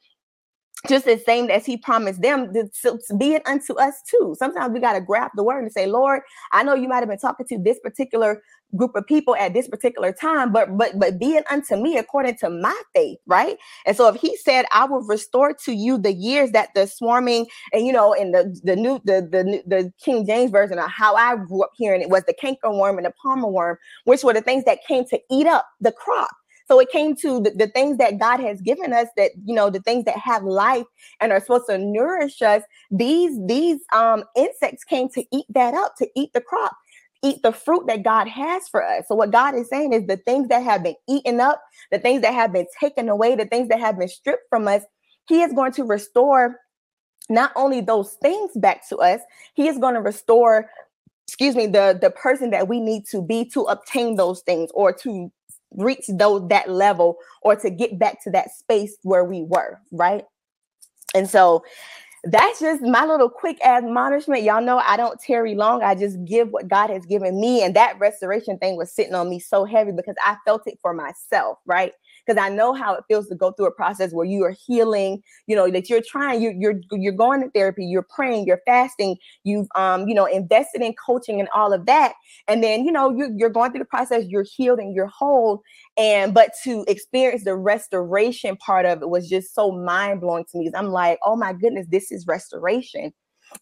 just 0.88 1.05
the 1.05 1.18
same 1.18 1.51
as 1.51 1.64
he 1.64 1.77
promised 1.77 2.20
them 2.20 2.53
to 2.53 2.99
be 3.18 3.35
it 3.35 3.42
unto 3.47 3.75
us 3.75 3.94
too. 4.09 4.35
Sometimes 4.38 4.73
we 4.73 4.81
got 4.81 4.94
to 4.94 5.01
grab 5.01 5.31
the 5.35 5.42
word 5.42 5.62
and 5.62 5.73
say, 5.73 5.87
Lord, 5.87 6.23
I 6.53 6.62
know 6.62 6.75
you 6.75 6.88
might 6.88 7.01
have 7.01 7.09
been 7.09 7.18
talking 7.18 7.47
to 7.47 7.59
this 7.59 7.79
particular 7.81 8.42
group 8.77 8.97
of 8.97 9.07
people 9.07 9.37
at 9.37 9.55
this 9.55 9.68
particular 9.68 10.12
time, 10.12 10.53
but 10.53 10.77
but 10.77 10.99
but 10.99 11.18
be 11.18 11.35
it 11.35 11.44
unto 11.51 11.77
me 11.77 11.97
according 11.97 12.37
to 12.37 12.51
my 12.51 12.79
faith, 12.94 13.18
right? 13.27 13.57
And 13.87 13.97
so 13.97 14.09
if 14.09 14.20
he 14.20 14.37
said, 14.37 14.66
I 14.73 14.85
will 14.85 15.03
restore 15.03 15.55
to 15.64 15.73
you 15.73 15.97
the 15.99 16.12
years 16.12 16.51
that 16.51 16.70
the 16.75 16.87
swarming 16.87 17.47
and 17.73 17.87
you 17.87 17.92
know, 17.92 18.12
in 18.12 18.33
the 18.33 18.59
the 18.64 18.77
new 18.77 19.01
the 19.05 19.23
the 19.31 19.62
the 19.66 19.92
King 20.03 20.27
James 20.27 20.51
version 20.51 20.79
of 20.79 20.90
how 20.90 21.14
I 21.14 21.37
grew 21.37 21.62
up 21.62 21.70
hearing 21.77 22.03
it 22.03 22.11
was 22.11 22.25
the 22.25 22.35
canker 22.35 22.70
worm 22.70 22.99
and 22.99 23.07
the 23.07 23.12
palmer 23.23 23.49
worm, 23.49 23.79
which 24.05 24.25
were 24.25 24.35
the 24.35 24.42
things 24.42 24.64
that 24.64 24.81
came 24.87 25.05
to 25.07 25.20
eat 25.31 25.47
up 25.47 25.66
the 25.81 25.92
crop. 25.92 26.31
So 26.66 26.81
it 26.81 26.90
came 26.90 27.14
to 27.16 27.40
the, 27.40 27.50
the 27.50 27.66
things 27.68 27.98
that 27.98 28.18
God 28.18 28.40
has 28.40 28.61
given 28.61 28.92
us 28.92 29.09
that, 29.16 29.33
you 29.44 29.55
know, 29.55 29.70
the 29.70 29.81
things 29.81 30.05
that 30.07 30.16
have 30.16 30.44
life 30.44 30.87
and 31.20 31.33
are 31.33 31.40
supposed 31.40 31.66
to 31.68 31.79
nourish 31.79 32.40
us. 32.42 32.62
These, 32.90 33.38
these 33.46 33.81
um, 33.92 34.24
insects 34.37 34.85
came 34.85 35.09
to 35.11 35.24
eat 35.31 35.46
that 35.50 35.74
up, 35.74 35.94
to 35.98 36.09
eat 36.16 36.33
the 36.33 36.40
crop 36.40 36.72
eat 37.24 37.42
the 37.42 37.53
fruit 37.53 37.87
that 37.87 38.03
God 38.03 38.29
has 38.29 38.68
for 38.68 38.85
us. 38.85 39.07
So 39.09 39.14
what 39.14 39.31
God 39.31 39.55
is 39.55 39.68
saying 39.68 39.94
is 39.94 40.07
the 40.07 40.18
things 40.18 40.48
that 40.48 40.62
have 40.62 40.83
been 40.83 40.96
eaten 41.09 41.40
up, 41.40 41.61
the 41.90 41.98
things 41.98 42.20
that 42.20 42.35
have 42.35 42.53
been 42.53 42.66
taken 42.79 43.09
away, 43.09 43.35
the 43.35 43.46
things 43.46 43.68
that 43.68 43.81
have 43.81 43.98
been 43.98 44.09
stripped 44.09 44.48
from 44.50 44.68
us, 44.68 44.83
he 45.27 45.40
is 45.40 45.53
going 45.53 45.72
to 45.72 45.85
restore 45.85 46.61
not 47.31 47.50
only 47.57 47.81
those 47.81 48.12
things 48.20 48.50
back 48.57 48.87
to 48.90 48.98
us, 48.98 49.20
he 49.55 49.68
is 49.68 49.79
going 49.79 49.94
to 49.94 50.00
restore 50.00 50.68
excuse 51.27 51.57
me 51.57 51.66
the 51.66 51.98
the 51.98 52.11
person 52.11 52.50
that 52.50 52.68
we 52.68 52.79
need 52.79 53.07
to 53.07 53.22
be 53.22 53.46
to 53.46 53.62
obtain 53.62 54.16
those 54.16 54.42
things 54.42 54.70
or 54.74 54.92
to 54.92 55.33
reach 55.77 56.05
those 56.09 56.49
that 56.49 56.71
level 56.71 57.17
or 57.43 57.57
to 57.57 57.71
get 57.71 57.99
back 57.99 58.23
to 58.25 58.31
that 58.31 58.51
space 58.53 58.97
where 59.03 59.25
we 59.25 59.43
were, 59.43 59.81
right? 59.93 60.25
And 61.15 61.29
so 61.29 61.65
that's 62.25 62.61
just 62.61 62.83
my 62.83 63.05
little 63.07 63.29
quick 63.31 63.59
admonishment. 63.65 64.43
Y'all 64.43 64.63
know 64.63 64.79
I 64.79 64.97
don't 64.97 65.21
tarry 65.21 65.55
long. 65.55 65.83
I 65.83 65.95
just 65.95 66.25
give 66.25 66.51
what 66.51 66.69
God 66.69 66.91
has 66.91 67.07
given 67.07 67.41
me. 67.41 67.63
And 67.63 67.77
that 67.77 67.99
restoration 67.99 68.59
thing 68.59 68.77
was 68.77 68.93
sitting 68.93 69.15
on 69.15 69.31
me 69.31 69.39
so 69.41 69.65
heavy 69.65 69.93
because 69.93 70.17
I 70.25 70.37
felt 70.45 70.63
it 70.67 70.79
for 70.83 70.95
myself, 70.95 71.59
right? 71.67 71.93
because 72.27 72.41
I 72.43 72.49
know 72.49 72.73
how 72.73 72.95
it 72.95 73.05
feels 73.09 73.29
to 73.29 73.35
go 73.35 73.53
through 73.53 73.67
a 73.67 73.71
process 73.73 74.13
where 74.13 74.27
you 74.27 74.45
are 74.45 74.55
healing, 74.67 75.23
you 75.47 75.57
know, 75.57 75.71
that 75.71 75.89
you're 75.91 76.03
trying, 76.03 76.41
you're 76.43 76.53
you're 76.53 76.81
you're 76.93 77.13
going 77.13 77.43
to 77.43 77.51
therapy, 77.51 77.85
you're 77.85 78.07
praying, 78.15 78.47
you're 78.47 78.61
fasting, 78.67 79.17
you've 79.45 79.69
um, 79.75 80.09
you 80.09 80.15
know, 80.15 80.27
invested 80.27 80.83
in 80.83 80.95
coaching 80.95 81.41
and 81.41 81.49
all 81.55 81.73
of 81.73 81.87
that. 81.87 82.15
And 82.49 82.63
then, 82.63 82.85
you 82.85 82.93
know, 82.93 83.11
you're 83.11 83.31
you're 83.37 83.51
going 83.51 83.73
through 83.73 83.81
the 83.81 83.85
process, 83.87 84.25
you're 84.29 84.45
healed 84.45 84.79
and 84.79 84.95
you're 84.95 85.07
whole. 85.07 85.63
And 85.96 86.35
but 86.35 86.52
to 86.64 86.85
experience 86.88 87.44
the 87.44 87.54
restoration 87.54 88.57
part 88.57 88.85
of 88.85 89.02
it 89.02 89.11
was 89.11 89.28
just 89.28 89.54
so 89.54 89.70
mind-blowing 89.70 90.44
to 90.50 90.59
me. 90.59 90.70
I'm 90.74 90.88
like, 90.88 91.18
oh 91.24 91.37
my 91.37 91.52
goodness, 91.52 91.87
this 91.88 92.11
is 92.11 92.26
restoration. 92.26 93.12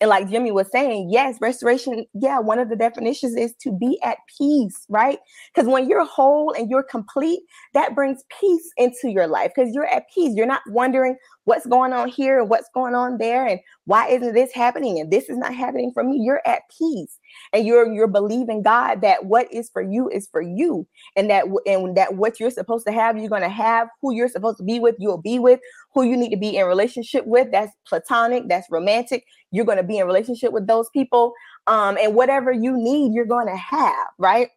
And 0.01 0.09
like 0.09 0.31
Jimmy 0.31 0.53
was 0.53 0.71
saying, 0.71 1.11
yes, 1.11 1.37
restoration, 1.41 2.07
yeah, 2.15 2.39
one 2.39 2.59
of 2.59 2.71
the 2.71 2.77
definitions 2.77 3.37
is 3.37 3.55
to 3.63 3.73
be 3.73 4.01
at 4.03 4.19
peace, 4.39 4.87
right? 4.89 5.19
Because 5.55 5.69
when 5.69 5.89
you're 5.89 6.05
whole 6.05 6.53
and 6.53 6.71
you're 6.71 6.85
complete, 6.85 7.41
that 7.75 7.95
brings 7.95 8.23
peace 8.41 8.71
into 8.77 9.11
your 9.11 9.27
life 9.27 9.51
because 9.55 9.75
you're 9.75 9.87
at 9.87 10.05
peace. 10.15 10.35
You're 10.35 10.47
not 10.47 10.63
wondering 10.69 11.17
what's 11.45 11.67
going 11.67 11.93
on 11.93 12.09
here 12.09 12.41
and 12.41 12.49
what's 12.49 12.69
going 12.73 12.95
on 12.95 13.19
there 13.19 13.47
and 13.47 13.61
why 13.85 14.09
isn't 14.09 14.35
this 14.35 14.53
happening 14.53 14.99
and 14.99 15.11
this 15.11 15.29
is 15.29 15.37
not 15.37 15.55
happening 15.55 15.91
for 15.93 16.05
me. 16.05 16.19
You're 16.23 16.43
at 16.47 16.63
peace 16.79 17.19
and 17.53 17.67
you're 17.67 17.93
you're 17.93 18.09
believing 18.09 18.63
God 18.63 19.01
that 19.03 19.27
what 19.27 19.53
is 19.53 19.71
for 19.71 19.83
you 19.83 20.09
is 20.09 20.29
for 20.31 20.41
you. 20.41 20.87
And 21.17 21.31
that 21.31 21.45
and 21.67 21.97
that 21.97 22.15
what 22.17 22.41
you're 22.41 22.51
supposed 22.51 22.87
to 22.87 22.93
have 22.93 23.19
you're 23.19 23.29
going 23.29 23.43
to 23.43 23.49
have. 23.49 23.89
Who 24.01 24.15
you're 24.15 24.29
supposed 24.29 24.59
to 24.59 24.65
be 24.65 24.79
with 24.79 24.97
you'll 24.99 25.21
be 25.21 25.39
with. 25.39 25.61
Who 25.95 26.05
you 26.05 26.17
need 26.17 26.31
to 26.31 26.37
be 26.37 26.57
in 26.57 26.67
relationship 26.67 27.27
with 27.27 27.51
that's 27.53 27.73
platonic 27.87 28.45
that's 28.49 28.71
romantic. 28.71 29.25
You're 29.51 29.65
going 29.65 29.79
to 29.79 29.85
be 29.85 29.99
in 29.99 30.07
relationship 30.07 30.53
with 30.53 30.67
those 30.67 30.89
people. 30.91 31.33
Um 31.67 31.97
and 31.99 32.15
whatever 32.15 32.53
you 32.53 32.77
need 32.77 33.13
you're 33.15 33.25
going 33.25 33.49
to 33.49 33.57
have 33.57 34.09
right? 34.19 34.49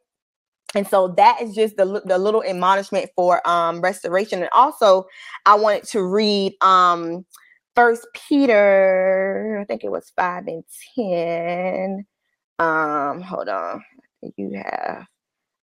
And 0.74 0.86
so 0.86 1.08
that 1.16 1.42
is 1.42 1.56
just 1.56 1.78
the, 1.78 2.02
the 2.06 2.18
little 2.18 2.44
admonishment 2.44 3.10
for 3.16 3.48
um 3.48 3.82
restoration. 3.82 4.42
And 4.42 4.50
also 4.54 5.06
i 5.46 5.56
wanted 5.56 5.84
to 5.86 6.04
read 6.04 6.54
um 6.62 7.26
first 7.76 8.08
peter 8.14 9.60
i 9.62 9.66
think 9.66 9.84
it 9.84 9.92
was 9.92 10.12
5 10.16 10.48
and 10.48 10.64
10 10.96 12.06
um 12.60 13.22
hold 13.22 13.50
on. 13.50 13.84
You 14.38 14.52
have 14.56 15.06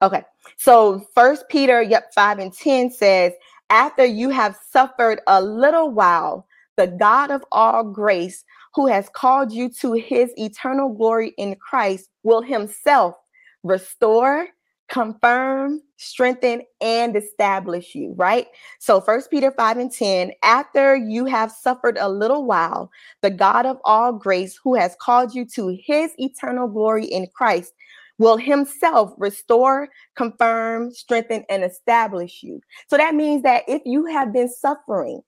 okay. 0.03 0.23
So 0.57 1.07
first 1.15 1.49
peter 1.49 1.83
yep 1.83 2.13
5 2.15 2.39
and 2.39 2.53
10 2.53 2.91
says 2.91 3.33
after 3.71 4.05
you 4.05 4.29
have 4.31 4.59
suffered 4.71 5.21
a 5.27 5.43
little 5.43 5.91
while 5.91 6.47
the 6.77 6.87
god 6.87 7.31
of 7.31 7.45
all 7.53 7.85
grace 7.85 8.45
who 8.75 8.87
has 8.87 9.09
called 9.15 9.53
you 9.53 9.69
to 9.69 9.93
his 9.93 10.33
eternal 10.37 10.91
glory 10.91 11.35
in 11.39 11.57
christ 11.57 12.09
will 12.23 12.43
himself 12.43 13.15
restore 13.63 14.49
confirm, 14.93 15.81
strengthen, 15.97 16.63
and 16.83 17.17
establish 17.17 17.95
you, 17.95 18.13
right? 18.19 18.47
So 18.79 19.01
first 19.01 19.31
Peter 19.31 19.51
5 19.51 19.79
and 19.79 19.91
10, 19.91 20.33
after 20.43 20.95
you 20.95 21.25
have 21.25 21.51
suffered 21.51 21.97
a 21.99 22.11
little 22.11 22.45
while, 22.45 22.91
the 23.23 23.31
God 23.31 23.65
of 23.65 23.79
all 23.85 24.13
grace, 24.13 24.61
who 24.63 24.75
has 24.75 24.95
called 25.01 25.35
you 25.35 25.47
to 25.55 25.69
his 25.83 26.13
eternal 26.19 26.69
glory 26.69 27.07
in 27.07 27.27
Christ, 27.35 27.73
will 28.19 28.37
himself 28.37 29.15
restore, 29.17 29.89
confirm, 30.15 30.93
strengthen, 30.93 31.45
and 31.49 31.65
establish 31.65 32.43
you. 32.43 32.61
So 32.89 32.99
that 32.99 33.15
means 33.15 33.43
that 33.45 33.63
if 33.67 33.81
you 33.87 34.05
have 34.05 34.31
been 34.31 34.51
suffering, 34.51 35.23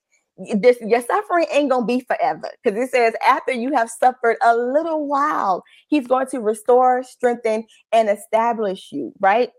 this 0.56 0.78
your 0.80 1.00
suffering 1.00 1.46
ain't 1.52 1.70
gonna 1.70 1.86
be 1.86 2.00
forever 2.00 2.50
because 2.62 2.78
it 2.78 2.90
says 2.90 3.14
after 3.26 3.52
you 3.52 3.72
have 3.72 3.88
suffered 3.88 4.36
a 4.42 4.56
little 4.56 5.06
while 5.06 5.62
he's 5.88 6.06
going 6.06 6.26
to 6.26 6.40
restore 6.40 7.02
strengthen 7.02 7.64
and 7.92 8.08
establish 8.08 8.90
you 8.92 9.12
right? 9.20 9.50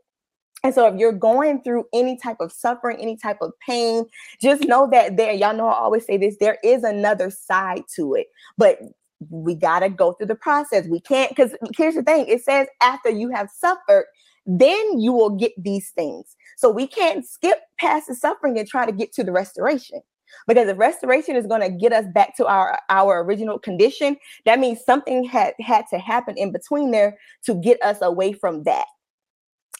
And 0.63 0.73
so 0.73 0.87
if 0.87 0.99
you're 0.99 1.11
going 1.11 1.61
through 1.61 1.85
any 1.93 2.17
type 2.17 2.37
of 2.39 2.51
suffering 2.51 2.97
any 2.99 3.17
type 3.17 3.37
of 3.41 3.51
pain 3.65 4.05
just 4.41 4.63
know 4.63 4.89
that 4.91 5.15
there 5.15 5.31
y'all 5.31 5.55
know 5.55 5.67
i 5.67 5.75
always 5.75 6.05
say 6.05 6.17
this 6.17 6.37
there 6.39 6.57
is 6.63 6.83
another 6.83 7.29
side 7.29 7.83
to 7.95 8.15
it 8.15 8.27
but 8.57 8.79
we 9.29 9.55
got 9.55 9.79
to 9.79 9.89
go 9.89 10.13
through 10.13 10.27
the 10.27 10.35
process. 10.35 10.87
We 10.87 10.99
can't 10.99 11.29
because 11.29 11.55
here's 11.77 11.95
the 11.95 12.03
thing 12.03 12.27
it 12.27 12.43
says 12.43 12.67
after 12.81 13.09
you 13.09 13.29
have 13.29 13.49
suffered 13.49 14.05
then 14.47 14.99
you 14.99 15.11
will 15.11 15.31
get 15.31 15.53
these 15.57 15.89
things. 15.91 16.35
So 16.57 16.69
we 16.69 16.85
can't 16.85 17.25
skip 17.25 17.57
past 17.79 18.07
the 18.07 18.15
suffering 18.15 18.59
and 18.59 18.67
try 18.67 18.85
to 18.85 18.91
get 18.91 19.11
to 19.13 19.23
the 19.23 19.31
restoration 19.31 20.01
because 20.47 20.67
if 20.67 20.77
restoration 20.77 21.35
is 21.35 21.47
going 21.47 21.61
to 21.61 21.69
get 21.69 21.93
us 21.93 22.05
back 22.13 22.35
to 22.37 22.45
our 22.45 22.79
our 22.89 23.23
original 23.23 23.59
condition 23.59 24.17
that 24.45 24.59
means 24.59 24.83
something 24.83 25.23
had 25.23 25.53
had 25.59 25.85
to 25.89 25.97
happen 25.97 26.37
in 26.37 26.51
between 26.51 26.91
there 26.91 27.17
to 27.43 27.55
get 27.55 27.81
us 27.83 27.97
away 28.01 28.33
from 28.33 28.63
that 28.63 28.85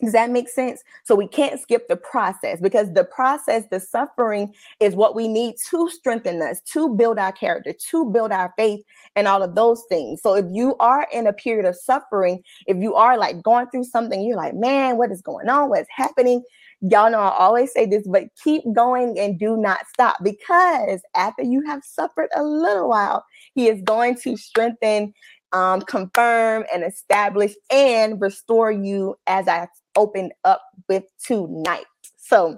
does 0.02 0.12
that 0.12 0.30
make 0.30 0.50
sense? 0.50 0.84
So 1.06 1.16
we 1.16 1.28
can't 1.28 1.60
skip 1.60 1.88
the 1.88 1.96
process 1.96 2.60
because 2.60 2.92
the 2.92 3.06
process, 3.06 3.64
the 3.72 3.80
suffering 3.80 4.54
is 4.82 4.94
what 4.94 5.16
we 5.16 5.30
need 5.30 5.56
to 5.70 5.90
strengthen 5.90 6.42
us, 6.42 6.60
to 6.74 6.94
build 6.94 7.18
our 7.18 7.32
character, 7.32 7.74
to 7.92 8.12
build 8.12 8.34
our 8.34 8.54
faith, 8.58 8.82
and 9.16 9.26
all 9.26 9.42
of 9.42 9.56
those 9.56 9.84
things. 9.88 10.22
So 10.22 10.36
if 10.36 10.46
you 10.52 10.76
are 10.82 11.08
in 11.14 11.28
a 11.28 11.34
period 11.34 11.66
of 11.66 11.78
suffering, 11.78 12.44
if 12.68 12.76
you 12.78 12.94
are 12.96 13.18
like 13.18 13.42
going 13.42 13.70
through 13.70 13.86
something, 13.86 14.22
you're 14.22 14.36
like, 14.36 14.54
man, 14.54 14.98
what 14.98 15.12
is 15.12 15.22
going 15.22 15.48
on? 15.48 15.70
What's 15.70 15.88
happening? 15.90 16.44
Y'all 16.90 17.10
know 17.10 17.20
I 17.20 17.36
always 17.38 17.72
say 17.72 17.86
this, 17.86 18.08
but 18.08 18.26
keep 18.44 18.62
going 18.74 19.18
and 19.18 19.40
do 19.40 19.58
not 19.58 19.88
stop 19.88 20.18
because 20.24 21.02
after 21.16 21.42
you 21.42 21.62
have 21.66 21.84
suffered 21.84 22.30
a 22.36 22.44
little 22.44 22.90
while, 22.90 23.26
He 23.54 23.68
is 23.68 23.82
going 23.82 24.16
to 24.18 24.38
strengthen, 24.38 25.14
um, 25.52 25.82
confirm, 25.82 26.66
and 26.74 26.84
establish 26.84 27.54
and 27.72 28.22
restore 28.22 28.72
you 28.72 29.16
as 29.26 29.48
I 29.48 29.68
opened 29.96 30.34
up 30.44 30.62
with 30.88 31.04
tonight. 31.26 31.86
So 32.18 32.58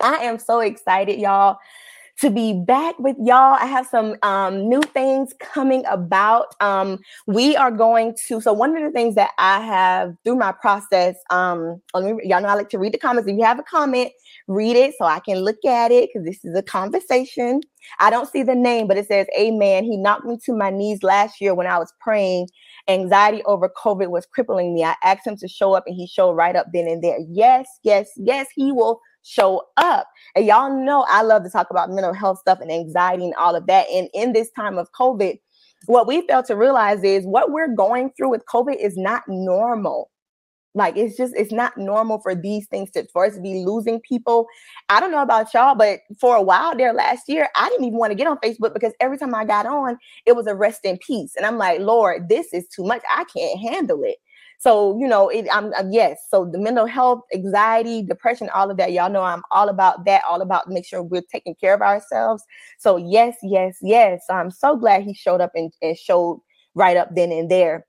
I 0.00 0.16
am 0.16 0.38
so 0.38 0.60
excited, 0.60 1.18
y'all 1.18 1.58
to 2.20 2.30
be 2.30 2.52
back 2.52 2.98
with 2.98 3.16
y'all. 3.18 3.56
I 3.60 3.66
have 3.66 3.86
some 3.86 4.16
um, 4.22 4.68
new 4.68 4.82
things 4.82 5.32
coming 5.40 5.84
about. 5.86 6.54
Um, 6.60 6.98
we 7.26 7.56
are 7.56 7.70
going 7.70 8.14
to, 8.28 8.40
so 8.40 8.52
one 8.52 8.76
of 8.76 8.82
the 8.82 8.90
things 8.90 9.14
that 9.16 9.30
I 9.38 9.60
have 9.60 10.14
through 10.24 10.36
my 10.36 10.52
process, 10.52 11.16
um, 11.30 11.80
y'all 11.94 12.40
know 12.40 12.48
I 12.48 12.54
like 12.54 12.68
to 12.70 12.78
read 12.78 12.92
the 12.92 12.98
comments. 12.98 13.28
If 13.28 13.36
you 13.36 13.44
have 13.44 13.58
a 13.58 13.64
comment, 13.64 14.12
read 14.46 14.76
it 14.76 14.94
so 14.98 15.04
I 15.04 15.20
can 15.20 15.38
look 15.38 15.64
at 15.64 15.90
it 15.90 16.10
because 16.12 16.26
this 16.26 16.44
is 16.44 16.56
a 16.56 16.62
conversation. 16.62 17.60
I 17.98 18.10
don't 18.10 18.30
see 18.30 18.42
the 18.42 18.54
name, 18.54 18.86
but 18.86 18.96
it 18.96 19.08
says, 19.08 19.26
Amen. 19.38 19.84
He 19.84 19.96
knocked 19.96 20.24
me 20.24 20.38
to 20.44 20.54
my 20.54 20.70
knees 20.70 21.02
last 21.02 21.40
year 21.40 21.54
when 21.54 21.66
I 21.66 21.78
was 21.78 21.92
praying. 22.00 22.48
Anxiety 22.88 23.42
over 23.44 23.68
COVID 23.68 24.08
was 24.08 24.26
crippling 24.26 24.74
me. 24.74 24.84
I 24.84 24.94
asked 25.02 25.26
him 25.26 25.36
to 25.38 25.48
show 25.48 25.74
up 25.74 25.84
and 25.86 25.96
he 25.96 26.06
showed 26.06 26.32
right 26.32 26.56
up 26.56 26.66
then 26.72 26.86
and 26.86 27.02
there. 27.02 27.18
Yes, 27.28 27.68
yes, 27.82 28.10
yes, 28.16 28.48
he 28.54 28.72
will 28.72 29.00
show 29.22 29.62
up. 29.76 30.08
And 30.34 30.46
y'all 30.46 30.72
know 30.72 31.04
I 31.08 31.22
love 31.22 31.44
to 31.44 31.50
talk 31.50 31.70
about 31.70 31.90
mental 31.90 32.12
health 32.12 32.38
stuff 32.38 32.60
and 32.60 32.70
anxiety 32.70 33.24
and 33.24 33.34
all 33.34 33.54
of 33.54 33.66
that. 33.66 33.86
And 33.88 34.08
in 34.14 34.32
this 34.32 34.50
time 34.50 34.78
of 34.78 34.90
COVID, 34.92 35.38
what 35.86 36.06
we 36.06 36.26
fail 36.26 36.42
to 36.44 36.56
realize 36.56 37.02
is 37.02 37.24
what 37.24 37.50
we're 37.50 37.74
going 37.74 38.12
through 38.16 38.30
with 38.30 38.44
COVID 38.46 38.76
is 38.76 38.96
not 38.96 39.22
normal. 39.28 40.10
Like 40.74 40.96
it's 40.96 41.16
just 41.16 41.34
it's 41.36 41.52
not 41.52 41.76
normal 41.76 42.18
for 42.20 42.34
these 42.34 42.66
things 42.66 42.90
to 42.92 43.06
for 43.12 43.26
us 43.26 43.34
to 43.34 43.42
be 43.42 43.62
losing 43.64 44.00
people. 44.00 44.46
I 44.88 45.00
don't 45.00 45.10
know 45.10 45.20
about 45.20 45.52
y'all, 45.52 45.74
but 45.74 46.00
for 46.18 46.34
a 46.34 46.42
while 46.42 46.74
there 46.74 46.94
last 46.94 47.28
year, 47.28 47.48
I 47.56 47.68
didn't 47.68 47.84
even 47.84 47.98
want 47.98 48.10
to 48.10 48.14
get 48.14 48.26
on 48.26 48.38
Facebook 48.38 48.72
because 48.72 48.94
every 48.98 49.18
time 49.18 49.34
I 49.34 49.44
got 49.44 49.66
on, 49.66 49.98
it 50.24 50.34
was 50.34 50.46
a 50.46 50.54
rest 50.54 50.80
in 50.84 50.96
peace. 50.98 51.34
And 51.36 51.44
I'm 51.44 51.58
like, 51.58 51.80
Lord, 51.80 52.30
this 52.30 52.54
is 52.54 52.66
too 52.68 52.84
much. 52.84 53.02
I 53.10 53.24
can't 53.24 53.60
handle 53.60 54.02
it. 54.02 54.16
So, 54.62 54.96
you 55.00 55.08
know, 55.08 55.28
it, 55.28 55.48
I'm, 55.52 55.74
I'm, 55.74 55.90
yes. 55.90 56.20
So 56.28 56.48
the 56.48 56.56
mental 56.58 56.86
health, 56.86 57.22
anxiety, 57.34 58.00
depression, 58.00 58.48
all 58.54 58.70
of 58.70 58.76
that. 58.76 58.92
Y'all 58.92 59.10
know 59.10 59.22
I'm 59.22 59.42
all 59.50 59.68
about 59.68 60.04
that. 60.04 60.22
All 60.30 60.40
about 60.40 60.68
make 60.68 60.86
sure 60.86 61.02
we're 61.02 61.22
taking 61.32 61.56
care 61.56 61.74
of 61.74 61.82
ourselves. 61.82 62.44
So 62.78 62.96
yes, 62.96 63.36
yes, 63.42 63.78
yes. 63.82 64.22
I'm 64.30 64.52
so 64.52 64.76
glad 64.76 65.02
he 65.02 65.14
showed 65.14 65.40
up 65.40 65.50
and, 65.56 65.72
and 65.82 65.98
showed 65.98 66.40
right 66.76 66.96
up 66.96 67.08
then 67.16 67.32
and 67.32 67.50
there. 67.50 67.86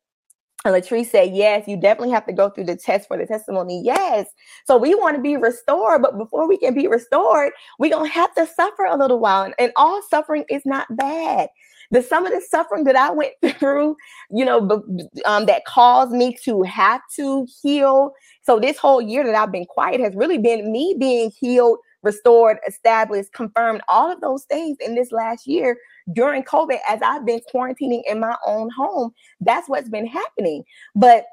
And 0.65 0.73
Latrice 0.73 1.07
said, 1.07 1.35
Yes, 1.35 1.67
you 1.67 1.75
definitely 1.75 2.11
have 2.11 2.25
to 2.27 2.33
go 2.33 2.49
through 2.49 2.65
the 2.65 2.75
test 2.75 3.07
for 3.07 3.17
the 3.17 3.25
testimony. 3.25 3.81
Yes. 3.83 4.27
So 4.65 4.77
we 4.77 4.95
want 4.95 5.15
to 5.15 5.21
be 5.21 5.37
restored, 5.37 6.01
but 6.01 6.17
before 6.17 6.47
we 6.47 6.57
can 6.57 6.73
be 6.73 6.87
restored, 6.87 7.51
we're 7.79 7.91
going 7.91 8.09
to 8.09 8.13
have 8.13 8.33
to 8.35 8.47
suffer 8.47 8.85
a 8.85 8.97
little 8.97 9.19
while. 9.19 9.43
And, 9.43 9.53
and 9.59 9.71
all 9.75 10.01
suffering 10.09 10.45
is 10.49 10.61
not 10.65 10.87
bad 10.95 11.49
the 11.93 12.01
some 12.01 12.25
of 12.25 12.31
the 12.33 12.41
suffering 12.41 12.83
that 12.85 12.95
I 12.95 13.11
went 13.11 13.33
through, 13.59 13.95
you 14.31 14.43
know, 14.43 14.83
um, 15.25 15.45
that 15.45 15.65
caused 15.65 16.11
me 16.11 16.35
to 16.43 16.63
have 16.63 17.01
to 17.15 17.47
heal. 17.61 18.13
So 18.41 18.59
this 18.59 18.77
whole 18.77 19.01
year 19.01 19.23
that 19.23 19.35
I've 19.35 19.51
been 19.51 19.65
quiet 19.65 20.01
has 20.01 20.15
really 20.15 20.39
been 20.39 20.71
me 20.71 20.95
being 20.99 21.31
healed, 21.39 21.77
restored, 22.01 22.57
established, 22.67 23.31
confirmed, 23.33 23.81
all 23.87 24.11
of 24.11 24.21
those 24.21 24.43
things 24.45 24.77
in 24.83 24.95
this 24.95 25.11
last 25.11 25.45
year 25.45 25.77
during 26.11 26.43
COVID 26.43 26.79
as 26.87 27.01
I've 27.01 27.25
been 27.25 27.41
quarantining 27.53 28.01
in 28.09 28.19
my 28.19 28.35
own 28.45 28.69
home. 28.75 29.11
That's 29.39 29.69
what's 29.69 29.89
been 29.89 30.07
happening. 30.07 30.63
But 30.95 31.25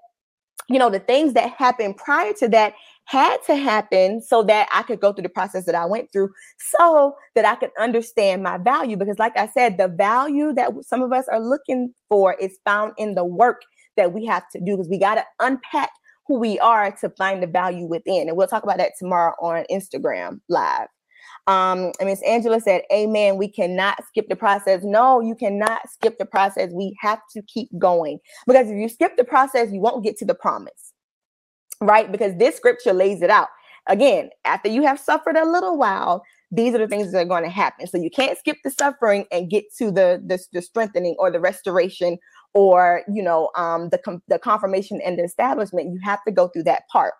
you 0.68 0.78
know, 0.78 0.88
the 0.88 1.00
things 1.00 1.32
that 1.32 1.50
happened 1.50 1.96
prior 1.96 2.32
to 2.34 2.48
that 2.48 2.74
had 3.04 3.38
to 3.46 3.56
happen 3.56 4.22
so 4.22 4.44
that 4.44 4.68
I 4.72 4.84
could 4.84 5.00
go 5.00 5.12
through 5.12 5.24
the 5.24 5.28
process 5.28 5.66
that 5.66 5.74
I 5.74 5.84
went 5.84 6.12
through 6.12 6.30
so 6.58 7.16
that 7.34 7.44
I 7.44 7.56
could 7.56 7.70
understand 7.78 8.44
my 8.44 8.56
value. 8.56 8.96
Because, 8.96 9.18
like 9.18 9.36
I 9.36 9.48
said, 9.48 9.78
the 9.78 9.88
value 9.88 10.52
that 10.52 10.70
some 10.86 11.02
of 11.02 11.12
us 11.12 11.26
are 11.26 11.40
looking 11.40 11.92
for 12.08 12.34
is 12.34 12.56
found 12.64 12.92
in 12.98 13.16
the 13.16 13.24
work 13.24 13.62
that 13.96 14.12
we 14.12 14.24
have 14.26 14.48
to 14.50 14.60
do 14.60 14.76
because 14.76 14.88
we 14.88 14.98
got 14.98 15.16
to 15.16 15.24
unpack 15.40 15.90
who 16.28 16.38
we 16.38 16.60
are 16.60 16.92
to 17.00 17.10
find 17.10 17.42
the 17.42 17.48
value 17.48 17.86
within. 17.86 18.28
And 18.28 18.36
we'll 18.36 18.46
talk 18.46 18.62
about 18.62 18.78
that 18.78 18.92
tomorrow 18.96 19.34
on 19.40 19.64
Instagram 19.72 20.40
Live. 20.48 20.86
Um, 21.46 21.92
and 21.98 22.08
Miss 22.08 22.22
Angela 22.22 22.60
said, 22.60 22.82
Amen. 22.92 23.36
We 23.36 23.48
cannot 23.48 24.04
skip 24.06 24.28
the 24.28 24.36
process. 24.36 24.82
No, 24.84 25.20
you 25.20 25.34
cannot 25.34 25.88
skip 25.90 26.18
the 26.18 26.26
process. 26.26 26.70
We 26.72 26.96
have 27.00 27.20
to 27.32 27.42
keep 27.42 27.68
going 27.78 28.18
because 28.46 28.68
if 28.68 28.76
you 28.76 28.88
skip 28.88 29.16
the 29.16 29.24
process, 29.24 29.72
you 29.72 29.80
won't 29.80 30.04
get 30.04 30.16
to 30.18 30.24
the 30.24 30.34
promise, 30.34 30.92
right? 31.80 32.10
Because 32.10 32.36
this 32.36 32.56
scripture 32.56 32.92
lays 32.92 33.22
it 33.22 33.30
out. 33.30 33.48
Again, 33.88 34.30
after 34.44 34.68
you 34.68 34.82
have 34.82 35.00
suffered 35.00 35.36
a 35.36 35.44
little 35.44 35.76
while, 35.76 36.22
these 36.52 36.74
are 36.74 36.78
the 36.78 36.88
things 36.88 37.12
that 37.12 37.18
are 37.18 37.24
going 37.24 37.44
to 37.44 37.50
happen. 37.50 37.86
So 37.86 37.96
you 37.96 38.10
can't 38.10 38.38
skip 38.38 38.58
the 38.62 38.70
suffering 38.70 39.24
and 39.32 39.50
get 39.50 39.64
to 39.78 39.90
the 39.90 40.22
the, 40.24 40.38
the 40.52 40.62
strengthening 40.62 41.16
or 41.18 41.30
the 41.30 41.40
restoration 41.40 42.18
or 42.54 43.02
you 43.12 43.22
know 43.22 43.50
um, 43.56 43.88
the 43.90 44.20
the 44.28 44.38
confirmation 44.38 45.00
and 45.04 45.18
the 45.18 45.24
establishment. 45.24 45.92
You 45.92 46.00
have 46.02 46.22
to 46.24 46.32
go 46.32 46.48
through 46.48 46.64
that 46.64 46.82
part. 46.92 47.14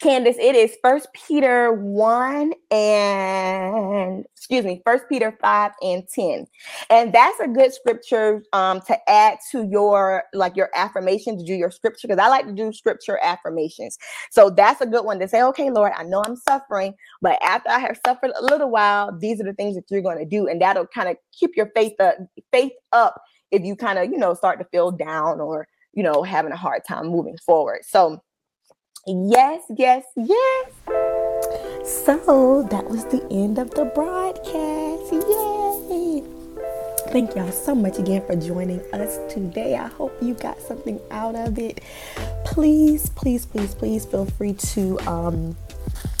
Candace, 0.00 0.36
it 0.38 0.54
is 0.54 0.76
First 0.82 1.08
Peter 1.14 1.72
1 1.72 2.52
and 2.70 4.24
excuse 4.36 4.64
me, 4.64 4.82
First 4.84 5.04
Peter 5.08 5.36
5 5.40 5.72
and 5.82 6.02
10. 6.06 6.46
And 6.90 7.12
that's 7.12 7.40
a 7.40 7.48
good 7.48 7.72
scripture 7.72 8.42
um, 8.52 8.80
to 8.82 8.98
add 9.08 9.38
to 9.52 9.64
your 9.64 10.24
like 10.34 10.56
your 10.56 10.68
affirmation 10.74 11.38
to 11.38 11.44
do 11.44 11.54
your 11.54 11.70
scripture 11.70 12.08
because 12.08 12.22
I 12.22 12.28
like 12.28 12.46
to 12.46 12.52
do 12.52 12.72
scripture 12.72 13.18
affirmations. 13.22 13.96
So 14.30 14.50
that's 14.50 14.80
a 14.80 14.86
good 14.86 15.04
one 15.04 15.18
to 15.20 15.28
say, 15.28 15.42
okay, 15.42 15.70
Lord, 15.70 15.92
I 15.96 16.02
know 16.02 16.22
I'm 16.26 16.36
suffering, 16.36 16.94
but 17.22 17.38
after 17.42 17.70
I 17.70 17.78
have 17.78 17.98
suffered 18.04 18.32
a 18.38 18.44
little 18.44 18.70
while, 18.70 19.16
these 19.18 19.40
are 19.40 19.44
the 19.44 19.54
things 19.54 19.76
that 19.76 19.84
you're 19.90 20.02
going 20.02 20.18
to 20.18 20.26
do. 20.26 20.46
And 20.46 20.60
that'll 20.60 20.86
kind 20.88 21.08
of 21.08 21.16
keep 21.32 21.52
your 21.56 21.70
faith 21.74 21.98
up, 22.00 22.16
faith 22.52 22.72
up 22.92 23.20
if 23.50 23.62
you 23.62 23.76
kind 23.76 23.98
of, 23.98 24.10
you 24.10 24.18
know, 24.18 24.34
start 24.34 24.58
to 24.58 24.66
feel 24.66 24.90
down 24.90 25.40
or, 25.40 25.66
you 25.92 26.02
know, 26.02 26.22
having 26.22 26.52
a 26.52 26.56
hard 26.56 26.82
time 26.86 27.06
moving 27.06 27.38
forward. 27.46 27.80
So 27.84 28.20
Yes, 29.06 29.62
yes, 29.76 30.02
yes. 30.16 30.70
So 31.84 32.66
that 32.70 32.88
was 32.88 33.04
the 33.04 33.22
end 33.30 33.58
of 33.58 33.70
the 33.72 33.84
broadcast. 33.84 35.12
Yay! 35.12 36.22
Thank 37.12 37.36
y'all 37.36 37.52
so 37.52 37.74
much 37.74 37.98
again 37.98 38.24
for 38.26 38.34
joining 38.34 38.80
us 38.94 39.18
today. 39.30 39.76
I 39.76 39.88
hope 39.88 40.16
you 40.22 40.32
got 40.32 40.58
something 40.58 40.98
out 41.10 41.34
of 41.34 41.58
it. 41.58 41.82
Please, 42.46 43.10
please, 43.10 43.44
please, 43.44 43.74
please 43.74 44.06
feel 44.06 44.24
free 44.24 44.54
to 44.54 44.98
um, 45.00 45.54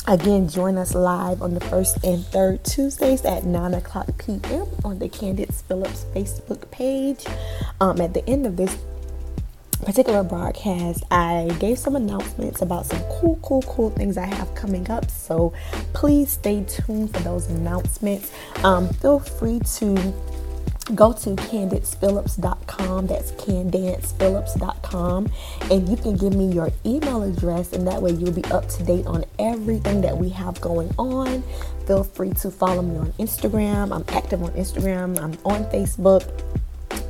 again 0.06 0.46
join 0.46 0.76
us 0.76 0.94
live 0.94 1.40
on 1.40 1.54
the 1.54 1.60
first 1.60 2.04
and 2.04 2.22
third 2.26 2.62
Tuesdays 2.64 3.24
at 3.24 3.44
9 3.44 3.72
o'clock 3.72 4.08
p.m. 4.18 4.66
on 4.84 4.98
the 4.98 5.08
Candace 5.08 5.62
Phillips 5.62 6.04
Facebook 6.14 6.70
page. 6.70 7.24
Um, 7.80 7.98
at 8.02 8.12
the 8.12 8.28
end 8.28 8.44
of 8.46 8.58
this 8.58 8.76
particular 9.84 10.22
broadcast, 10.22 11.04
I 11.10 11.54
gave 11.60 11.78
some 11.78 11.96
announcements 11.96 12.62
about 12.62 12.86
some 12.86 13.02
cool, 13.10 13.38
cool, 13.42 13.62
cool 13.62 13.90
things 13.90 14.16
I 14.16 14.26
have 14.26 14.54
coming 14.54 14.90
up. 14.90 15.10
So 15.10 15.52
please 15.92 16.30
stay 16.30 16.64
tuned 16.64 17.14
for 17.14 17.20
those 17.20 17.48
announcements. 17.48 18.32
Um, 18.62 18.88
feel 18.88 19.18
free 19.18 19.60
to 19.76 20.14
go 20.94 21.14
to 21.14 21.30
candacephillips.com 21.30 23.06
that's 23.06 23.32
candacephillips.com 23.32 25.32
and 25.70 25.88
you 25.88 25.96
can 25.96 26.14
give 26.14 26.34
me 26.34 26.52
your 26.52 26.70
email 26.84 27.22
address 27.22 27.72
and 27.72 27.86
that 27.86 28.02
way 28.02 28.10
you'll 28.10 28.30
be 28.30 28.44
up 28.46 28.68
to 28.68 28.84
date 28.84 29.06
on 29.06 29.24
everything 29.38 30.02
that 30.02 30.14
we 30.14 30.28
have 30.28 30.60
going 30.60 30.94
on 30.98 31.42
feel 31.86 32.04
free 32.04 32.32
to 32.32 32.50
follow 32.50 32.82
me 32.82 32.98
on 32.98 33.10
instagram 33.12 33.96
i'm 33.96 34.04
active 34.14 34.42
on 34.42 34.50
instagram 34.50 35.18
i'm 35.22 35.32
on 35.46 35.64
facebook 35.70 36.28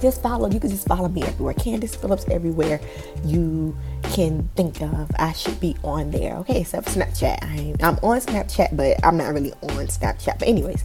just 0.05 0.23
follow. 0.23 0.51
You 0.51 0.61
can 0.61 0.71
just 0.71 0.87
follow 0.87 1.09
me 1.09 1.23
everywhere. 1.23 1.55
Candace 1.55 1.95
Phillips 1.95 2.27
everywhere 2.31 2.81
you 3.25 3.77
can 4.03 4.49
think 4.55 4.81
of. 4.83 5.11
I 5.19 5.33
should 5.33 5.59
be 5.61 5.77
on 5.83 6.11
there. 6.11 6.37
Okay, 6.39 6.61
except 6.61 6.89
Snapchat. 6.89 7.43
I 7.43 7.75
am 7.81 7.99
on 8.03 8.21
Snapchat, 8.21 8.77
but 8.77 9.05
I'm 9.05 9.17
not 9.17 9.33
really 9.33 9.53
on 9.63 9.87
Snapchat. 9.87 10.39
But 10.39 10.49
anyways, 10.49 10.85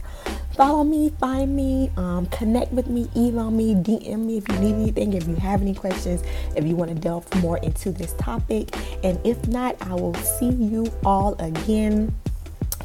follow 0.56 0.84
me, 0.84 1.10
find 1.20 1.54
me, 1.54 1.90
um, 1.96 2.26
connect 2.26 2.72
with 2.72 2.88
me, 2.88 3.08
email 3.14 3.50
me, 3.50 3.74
DM 3.74 4.24
me 4.24 4.38
if 4.38 4.48
you 4.48 4.58
need 4.58 4.74
anything, 4.74 5.12
if 5.12 5.28
you 5.28 5.36
have 5.36 5.60
any 5.60 5.74
questions, 5.74 6.22
if 6.56 6.64
you 6.64 6.74
want 6.74 6.90
to 6.90 6.96
delve 6.96 7.32
more 7.42 7.58
into 7.58 7.92
this 7.92 8.14
topic. 8.14 8.74
And 9.04 9.20
if 9.24 9.46
not, 9.48 9.76
I 9.82 9.94
will 9.94 10.14
see 10.14 10.50
you 10.50 10.90
all 11.04 11.34
again 11.38 12.14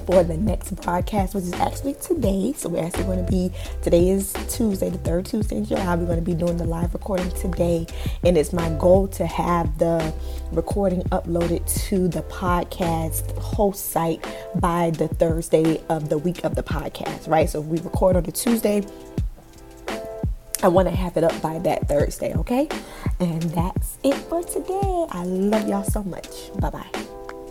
for 0.05 0.23
the 0.23 0.37
next 0.37 0.71
broadcast, 0.81 1.35
which 1.35 1.45
is 1.45 1.53
actually 1.53 1.95
today. 1.95 2.53
So 2.55 2.69
we're 2.69 2.85
actually 2.85 3.03
going 3.05 3.25
to 3.25 3.31
be 3.31 3.51
today 3.81 4.09
is 4.09 4.33
Tuesday, 4.49 4.89
the 4.89 4.97
third 4.99 5.25
Tuesday 5.25 5.57
in 5.57 5.65
July. 5.65 5.95
We're 5.95 6.05
going 6.05 6.19
to 6.19 6.25
be 6.25 6.33
doing 6.33 6.57
the 6.57 6.65
live 6.65 6.93
recording 6.93 7.29
today, 7.31 7.85
and 8.23 8.37
it's 8.37 8.53
my 8.53 8.69
goal 8.77 9.07
to 9.09 9.25
have 9.25 9.77
the 9.77 10.13
recording 10.51 11.01
uploaded 11.03 11.65
to 11.87 12.07
the 12.07 12.21
podcast 12.23 13.37
host 13.37 13.91
site 13.91 14.25
by 14.55 14.91
the 14.91 15.07
Thursday 15.07 15.81
of 15.89 16.09
the 16.09 16.17
week 16.17 16.43
of 16.43 16.55
the 16.55 16.63
podcast. 16.63 17.27
Right. 17.27 17.49
So 17.49 17.61
we 17.61 17.79
record 17.79 18.15
on 18.15 18.23
the 18.23 18.31
Tuesday. 18.31 18.83
I 20.63 20.67
want 20.67 20.87
to 20.87 20.95
have 20.95 21.15
it 21.17 21.23
up 21.23 21.39
by 21.41 21.59
that 21.59 21.87
Thursday, 21.87 22.33
okay? 22.33 22.67
And 23.19 23.41
that's 23.43 23.97
it 24.03 24.15
for 24.15 24.41
today. 24.43 25.05
I 25.11 25.23
love 25.23 25.67
y'all 25.67 25.83
so 25.83 26.01
much. 26.03 26.27
Bye 26.59 26.69
bye. 26.71 27.14